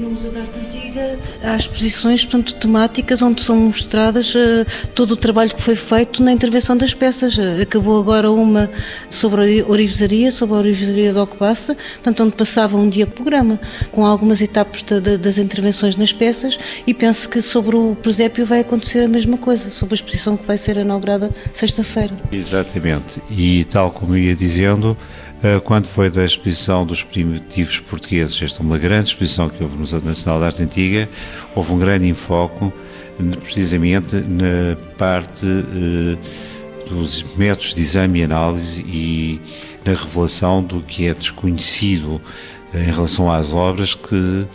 há 1.44 1.56
exposições 1.56 2.24
portanto, 2.24 2.56
temáticas 2.56 3.22
onde 3.22 3.42
são 3.42 3.56
mostradas 3.56 4.34
uh, 4.36 4.66
todo 4.94 5.12
o 5.12 5.16
trabalho 5.16 5.54
que 5.54 5.62
foi 5.62 5.76
feito 5.76 6.22
na 6.24 6.32
intervenção 6.32 6.76
das 6.78 6.94
peças. 6.94 7.38
Uh, 7.38 7.62
acabou 7.62 8.00
agora 8.00 8.32
uma 8.32 8.70
sobre 9.10 9.62
a 9.62 9.66
orivesaria, 9.68 10.32
sobre 10.32 10.56
a 10.56 10.60
orivesaria 10.60 11.14
do 11.14 11.20
Alcobaça, 11.20 11.76
portanto, 11.96 12.24
onde 12.24 12.36
passava 12.36 12.78
um 12.78 12.90
dia 12.90 13.08
programa, 13.08 13.60
com 13.92 14.06
algumas 14.06 14.42
etapas 14.42 14.84
de, 14.84 15.00
de, 15.00 15.18
das 15.18 15.38
intervenções 15.38 15.96
nas 15.96 16.12
peças 16.14 16.58
e 16.86 16.94
penso 16.94 17.30
que 17.30 17.42
sobre 17.42 17.76
o 17.76 17.96
presépio 17.96 18.46
vai 18.46 18.60
acontecer 18.60 19.00
a 19.00 19.08
mesma 19.08 19.38
coisa, 19.38 19.70
sobre 19.70 19.94
a 19.94 19.96
exposição 19.96 20.38
que 20.38 20.46
vai 20.46 20.58
ser 20.58 20.78
inaugurada 20.78 21.32
sexta-feira. 21.54 22.14
Exatamente, 22.32 23.22
e 23.30 23.64
tal 23.66 23.92
como 23.92 24.16
ia 24.16 24.36
dizendo, 24.36 24.98
eh, 25.25 25.25
quando 25.64 25.88
foi 25.88 26.10
da 26.10 26.26
exposição 26.26 26.86
dos 26.86 27.04
primitivos 27.04 27.80
portugueses. 27.80 28.42
Esta 28.42 28.62
é 28.62 28.66
uma 28.66 28.78
grande 28.78 29.10
exposição 29.10 29.50
que 29.50 29.62
houve 29.62 29.76
no 29.76 29.82
Museu 29.82 30.02
Nacional 30.02 30.40
de 30.40 30.46
Arte 30.46 30.64
Antiga, 30.64 31.10
houve 31.54 31.74
um 31.74 31.78
grande 31.78 32.08
enfoque 32.08 32.72
precisamente 33.42 34.16
na 34.16 34.76
parte 34.98 35.46
eh, 35.46 36.18
dos 36.90 37.24
métodos 37.38 37.74
de 37.74 37.82
exame 37.82 38.20
e 38.20 38.24
análise 38.24 38.82
e 38.82 39.40
na 39.86 39.94
revelação 39.94 40.62
do 40.62 40.82
que 40.82 41.08
é 41.08 41.14
desconhecido 41.14 42.22
eh, 42.74 42.80
em 42.80 42.92
relação 42.92 43.32
às 43.32 43.54
obras 43.54 43.96
que 43.96 44.46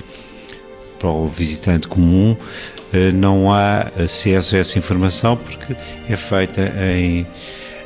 para 0.99 1.09
o 1.09 1.27
visitante 1.29 1.89
comum 1.89 2.37
não 3.15 3.53
há 3.53 3.87
acesso 4.03 4.57
a 4.57 4.59
essa 4.59 4.79
informação 4.79 5.37
porque 5.37 5.77
é 6.09 6.17
feita 6.17 6.61
em, 6.95 7.25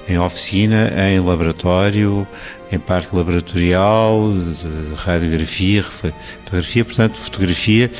em 0.08 0.18
oficina, 0.18 0.90
em 0.96 1.20
laboratório, 1.20 2.26
em 2.74 2.78
parte 2.78 3.14
laboratorial, 3.14 4.32
de 4.32 4.94
radiografia, 4.94 5.82
fotografia, 5.82 6.84
portanto, 6.84 7.16
fotografia. 7.16 7.90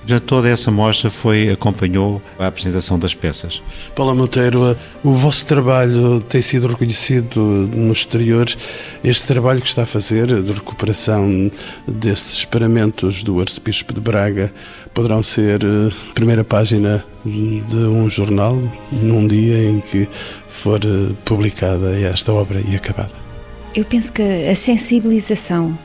Portanto, 0.00 0.24
toda 0.24 0.48
essa 0.48 0.70
mostra 0.70 1.10
foi, 1.10 1.50
acompanhou 1.50 2.22
a 2.38 2.46
apresentação 2.46 2.98
das 2.98 3.14
peças. 3.14 3.62
Paula 3.94 4.14
Monteiro, 4.14 4.76
o 5.04 5.12
vosso 5.12 5.44
trabalho 5.46 6.20
tem 6.22 6.40
sido 6.40 6.66
reconhecido 6.66 7.38
no 7.40 7.92
exterior. 7.92 8.46
Este 9.04 9.26
trabalho 9.26 9.60
que 9.60 9.68
está 9.68 9.82
a 9.82 9.86
fazer 9.86 10.42
de 10.42 10.52
recuperação 10.52 11.50
desses 11.86 12.38
experimentos 12.38 13.22
do 13.22 13.40
Arcebispo 13.40 13.92
de 13.92 14.00
Braga 14.00 14.52
poderão 14.94 15.22
ser 15.22 15.62
eh, 15.62 15.92
primeira 16.14 16.42
página 16.42 17.04
de 17.24 17.76
um 17.76 18.08
jornal 18.08 18.58
num 18.90 19.28
dia 19.28 19.70
em 19.70 19.80
que 19.80 20.08
for 20.48 20.80
eh, 20.82 21.14
publicada 21.24 21.96
esta 22.00 22.32
obra 22.32 22.60
e 22.60 22.74
acabada. 22.74 23.29
Eu 23.74 23.84
penso 23.84 24.12
que 24.12 24.22
a 24.22 24.54
sensibilização 24.54 25.78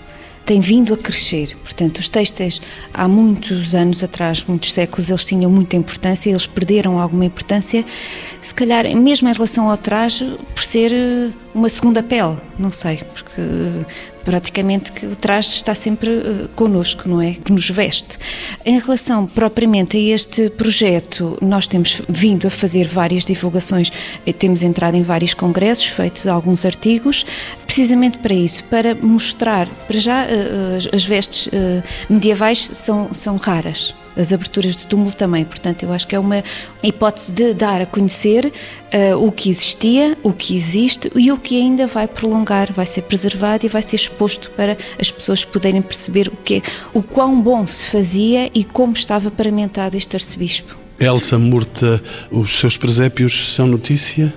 tem 0.46 0.60
vindo 0.60 0.94
a 0.94 0.98
crescer. 0.98 1.56
Portanto, 1.64 1.98
os 1.98 2.08
textos 2.08 2.62
há 2.94 3.08
muitos 3.08 3.74
anos 3.74 4.04
atrás, 4.04 4.44
muitos 4.48 4.74
séculos, 4.74 5.10
eles 5.10 5.26
tinham 5.26 5.50
muita 5.50 5.76
importância, 5.76 6.30
eles 6.30 6.46
perderam 6.46 7.00
alguma 7.00 7.26
importância, 7.26 7.84
se 8.42 8.54
calhar 8.54 8.86
mesmo 8.96 9.28
em 9.28 9.34
relação 9.34 9.70
ao 9.70 9.78
traje, 9.78 10.38
por 10.54 10.64
ser 10.64 10.92
eh, 10.94 11.30
uma 11.54 11.68
segunda 11.68 12.04
pele, 12.04 12.38
não 12.60 12.70
sei, 12.72 13.02
porque 13.14 13.42
praticamente 14.24 14.92
que 14.92 15.06
o 15.06 15.16
traje 15.16 15.50
está 15.50 15.76
sempre 15.76 16.10
uh, 16.10 16.50
connosco, 16.56 17.08
não 17.08 17.22
é? 17.22 17.34
Que 17.34 17.52
nos 17.52 17.70
veste. 17.70 18.18
Em 18.66 18.80
relação 18.80 19.28
propriamente 19.28 19.96
a 19.96 20.00
este 20.00 20.50
projeto, 20.50 21.38
nós 21.42 21.68
temos 21.68 22.02
vindo 22.10 22.48
a 22.48 22.50
fazer 22.50 22.88
várias 22.88 23.24
divulgações, 23.24 23.92
eh, 24.26 24.34
temos 24.34 24.64
entrado 24.64 24.96
em 24.96 25.04
vários 25.04 25.36
congressos, 25.36 25.86
feito 25.86 26.28
alguns 26.28 26.66
artigos, 26.66 27.24
precisamente 27.76 28.20
para 28.20 28.34
isso, 28.34 28.64
para 28.64 28.96
mostrar, 28.96 29.68
para 29.86 30.00
já 30.00 30.24
uh, 30.24 30.96
as 30.96 31.04
vestes 31.04 31.48
uh, 31.48 31.84
medievais 32.10 32.70
são, 32.72 33.14
são 33.14 33.36
raras, 33.36 33.94
as 34.16 34.32
aberturas 34.32 34.78
de 34.78 34.88
túmulo 34.88 35.12
também. 35.12 35.44
Portanto, 35.44 35.84
eu 35.84 35.92
acho 35.92 36.08
que 36.08 36.16
é 36.16 36.20
uma 36.20 36.42
hipótese 36.82 37.34
de 37.34 37.54
dar 37.54 37.82
a 37.82 37.86
conhecer 37.86 38.46
uh, 38.46 39.18
o 39.22 39.30
que 39.30 39.50
existia, 39.50 40.18
o 40.24 40.32
que 40.32 40.56
existe 40.56 41.12
e 41.18 41.34
o 41.34 41.38
que 41.38 41.60
ainda 41.60 41.86
vai 41.86 42.08
prolongar, 42.08 42.72
vai 42.72 42.86
ser 42.86 43.02
preservado 43.02 43.66
e 43.66 43.68
vai 43.68 43.82
ser 43.82 43.98
exposto 43.98 44.52
para 44.52 44.78
as 44.98 45.12
pessoas 45.12 45.44
poderem 45.44 45.82
perceber 45.82 46.30
o 46.30 46.38
que 46.38 46.64
o 46.94 47.04
quão 47.04 47.42
bom 47.42 47.68
se 47.68 47.88
fazia 47.88 48.50
e 48.54 48.64
como 48.64 48.94
estava 48.94 49.30
paramentado 49.30 49.98
este 49.98 50.16
arcebispo. 50.16 50.78
Elsa 50.98 51.38
Murta, 51.38 52.02
os 52.32 52.58
seus 52.58 52.78
presépios 52.78 53.54
são 53.54 53.68
notícia? 53.68 54.34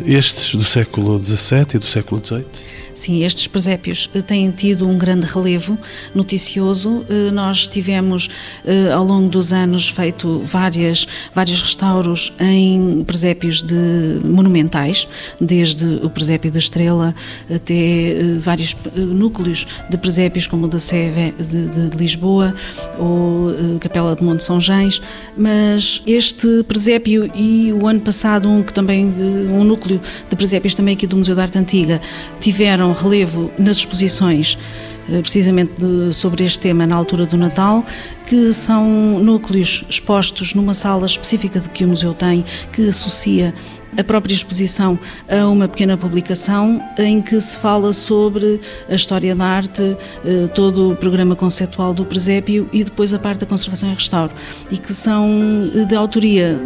Estes 0.00 0.54
do 0.54 0.64
século 0.64 1.22
XVII 1.22 1.66
e 1.74 1.78
do 1.78 1.86
século 1.86 2.20
XVIII? 2.24 2.46
Sim, 2.94 3.24
estes 3.24 3.48
presépios 3.48 4.08
eh, 4.14 4.22
têm 4.22 4.50
tido 4.52 4.88
um 4.88 4.96
grande 4.96 5.26
relevo 5.26 5.76
noticioso. 6.14 7.04
Eh, 7.08 7.30
nós 7.32 7.66
tivemos, 7.66 8.30
eh, 8.64 8.92
ao 8.92 9.04
longo 9.04 9.28
dos 9.28 9.52
anos, 9.52 9.88
feito 9.88 10.40
várias, 10.44 11.06
vários 11.34 11.60
restauros 11.60 12.32
em 12.38 13.02
presépios 13.04 13.62
de 13.62 14.20
monumentais, 14.24 15.08
desde 15.40 15.84
o 16.02 16.08
presépio 16.08 16.52
da 16.52 16.58
Estrela 16.58 17.14
até 17.52 18.14
vários 18.38 18.76
núcleos 18.94 19.66
de 19.90 19.96
presépios, 19.96 20.46
como 20.46 20.66
o 20.66 20.68
da 20.68 20.78
Sé 20.78 21.32
de, 21.38 21.88
de, 21.88 21.96
Lisboa 21.96 22.54
ou 22.98 23.78
Capela 23.80 24.14
de 24.14 24.22
Monte 24.22 24.42
São 24.44 24.60
Gens, 24.60 25.00
mas 25.36 26.02
este 26.06 26.62
presépio 26.64 27.30
e 27.34 27.72
o 27.72 27.86
ano 27.86 28.00
passado 28.00 28.48
um 28.48 28.62
que 28.62 28.72
também 28.72 29.06
um 29.06 29.64
núcleo 29.64 30.00
de 30.28 30.36
presépios 30.36 30.74
também 30.74 30.94
aqui 30.94 31.06
do 31.06 31.16
Museu 31.16 31.34
da 31.34 31.42
Arte 31.42 31.58
Antiga 31.58 32.00
tiveram 32.40 32.83
tiveram 32.83 32.83
relevo 32.92 33.50
nas 33.58 33.78
exposições 33.78 34.58
precisamente 35.06 35.72
sobre 36.12 36.44
este 36.44 36.58
tema 36.58 36.86
na 36.86 36.96
altura 36.96 37.26
do 37.26 37.36
Natal, 37.36 37.84
que 38.26 38.52
são 38.52 39.18
núcleos 39.18 39.84
expostos 39.88 40.54
numa 40.54 40.74
sala 40.74 41.06
específica 41.06 41.60
de 41.60 41.68
que 41.68 41.84
o 41.84 41.88
museu 41.88 42.14
tem, 42.14 42.44
que 42.72 42.88
associa 42.88 43.54
a 43.96 44.04
própria 44.04 44.34
exposição 44.34 44.98
a 45.28 45.46
uma 45.46 45.68
pequena 45.68 45.96
publicação 45.96 46.82
em 46.98 47.20
que 47.20 47.40
se 47.40 47.56
fala 47.56 47.92
sobre 47.92 48.60
a 48.88 48.94
história 48.94 49.34
da 49.34 49.44
arte, 49.44 49.96
eh, 50.24 50.48
todo 50.54 50.92
o 50.92 50.96
programa 50.96 51.36
conceptual 51.36 51.94
do 51.94 52.04
presépio 52.04 52.68
e 52.72 52.82
depois 52.82 53.14
a 53.14 53.18
parte 53.18 53.40
da 53.40 53.46
conservação 53.46 53.90
e 53.90 53.94
restauro. 53.94 54.32
E 54.70 54.78
que 54.78 54.92
são 54.92 55.70
eh, 55.74 55.84
de 55.84 55.94
autoria 55.94 56.60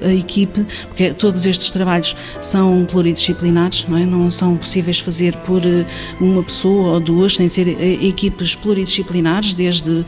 da 0.00 0.14
equipe, 0.14 0.64
porque 0.88 1.12
todos 1.12 1.46
estes 1.46 1.70
trabalhos 1.70 2.14
são 2.40 2.86
pluridisciplinares, 2.88 3.86
não, 3.88 3.98
é? 3.98 4.06
não 4.06 4.30
são 4.30 4.56
possíveis 4.56 5.00
fazer 5.00 5.34
por 5.38 5.64
eh, 5.64 5.84
uma 6.20 6.42
pessoa 6.42 6.94
ou 6.94 7.00
duas, 7.00 7.37
têm 7.38 7.46
de 7.46 7.52
ser 7.52 7.68
equipes 8.04 8.54
pluridisciplinares, 8.54 9.54
desde 9.54 10.04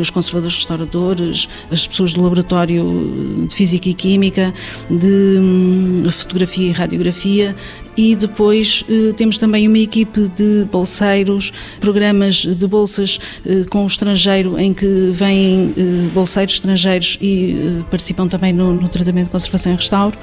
os 0.00 0.10
conservadores 0.10 0.56
restauradores, 0.56 1.48
as 1.70 1.86
pessoas 1.86 2.12
do 2.12 2.22
laboratório 2.22 3.46
de 3.46 3.54
Física 3.54 3.88
e 3.88 3.94
Química, 3.94 4.54
de 4.88 5.38
hum, 5.40 6.04
fotografia 6.10 6.68
e 6.68 6.72
radiografia 6.72 7.54
e 7.98 8.14
depois 8.14 8.84
eh, 8.88 9.12
temos 9.14 9.38
também 9.38 9.66
uma 9.66 9.78
equipe 9.78 10.28
de 10.28 10.64
bolseiros, 10.70 11.52
programas 11.80 12.46
de 12.46 12.66
bolsas 12.66 13.18
eh, 13.44 13.64
com 13.68 13.82
o 13.82 13.86
estrangeiro 13.88 14.56
em 14.56 14.72
que 14.72 15.10
vêm 15.10 15.74
eh, 15.76 16.08
bolseiros 16.14 16.54
estrangeiros 16.54 17.18
e 17.20 17.80
eh, 17.80 17.82
participam 17.90 18.28
também 18.28 18.52
no, 18.52 18.72
no, 18.72 18.88
tratamento 18.88 19.26
de 19.26 19.32
conservação 19.32 19.72
e 19.72 19.74
restauro. 19.74 20.16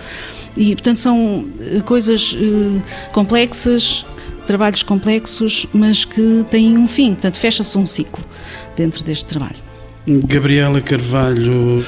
E, 0.56 0.74
portanto, 0.74 1.02
são 1.02 1.46
eh, 1.60 1.82
coisas 1.82 2.38
eh, 2.40 2.82
complexas, 3.12 4.06
trabalhos 4.46 4.84
complexos, 4.84 5.68
mas 5.74 6.06
que 6.06 6.46
têm 6.50 6.78
um 6.78 6.88
fim, 6.88 7.14
portanto, 7.14 7.38
fecha-se 7.38 7.78
um 7.78 7.86
ciclo 7.86 8.24
dentro 8.76 9.04
deste 9.04 9.26
trabalho. 9.26 9.58
Gabriela 10.08 10.82
Carvalho, 10.82 11.84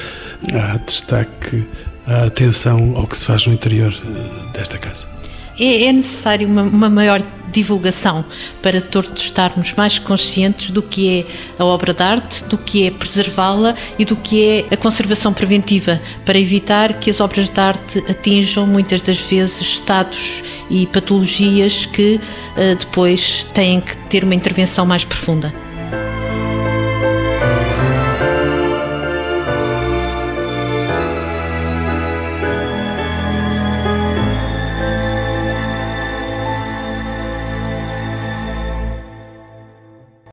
há 0.52 0.76
destaque 0.78 1.64
a 2.06 2.24
atenção 2.24 2.94
ao 2.96 3.06
que 3.06 3.16
se 3.16 3.24
faz 3.24 3.46
no 3.46 3.52
interior 3.52 3.94
desta 4.52 4.78
casa 4.78 5.18
é, 5.58 5.84
é 5.86 5.92
necessário 5.92 6.46
uma, 6.46 6.62
uma, 6.62 6.88
maior 6.88 7.20
divulgação 7.52 8.24
para 8.62 8.80
todos 8.80 9.22
estarmos 9.22 9.72
mais 9.72 9.98
conscientes 9.98 10.70
do 10.70 10.82
que 10.82 11.20
é 11.20 11.62
a 11.62 11.64
obra 11.64 11.92
de 11.92 12.02
arte, 12.02 12.44
do 12.44 12.58
que 12.58 12.86
é 12.86 12.90
preservá-la 12.90 13.74
e 13.98 14.04
do 14.04 14.16
que 14.16 14.44
é 14.44 14.66
a 14.70 14.76
conservação 14.76 15.32
preventiva, 15.32 16.00
para 16.24 16.38
evitar 16.38 16.94
que 16.94 17.10
as 17.10 17.20
obras 17.20 17.48
de 17.48 17.60
arte 17.60 17.98
atinjam 18.08 18.66
muitas 18.66 19.02
das 19.02 19.18
vezes 19.18 19.60
estados 19.60 20.42
e 20.70 20.86
patologias 20.86 21.86
que 21.86 22.20
uh, 22.56 22.76
depois 22.76 23.44
têm 23.52 23.80
que 23.80 23.96
ter 24.08 24.24
uma 24.24 24.34
intervenção 24.34 24.86
mais 24.86 25.04
profunda. 25.04 25.67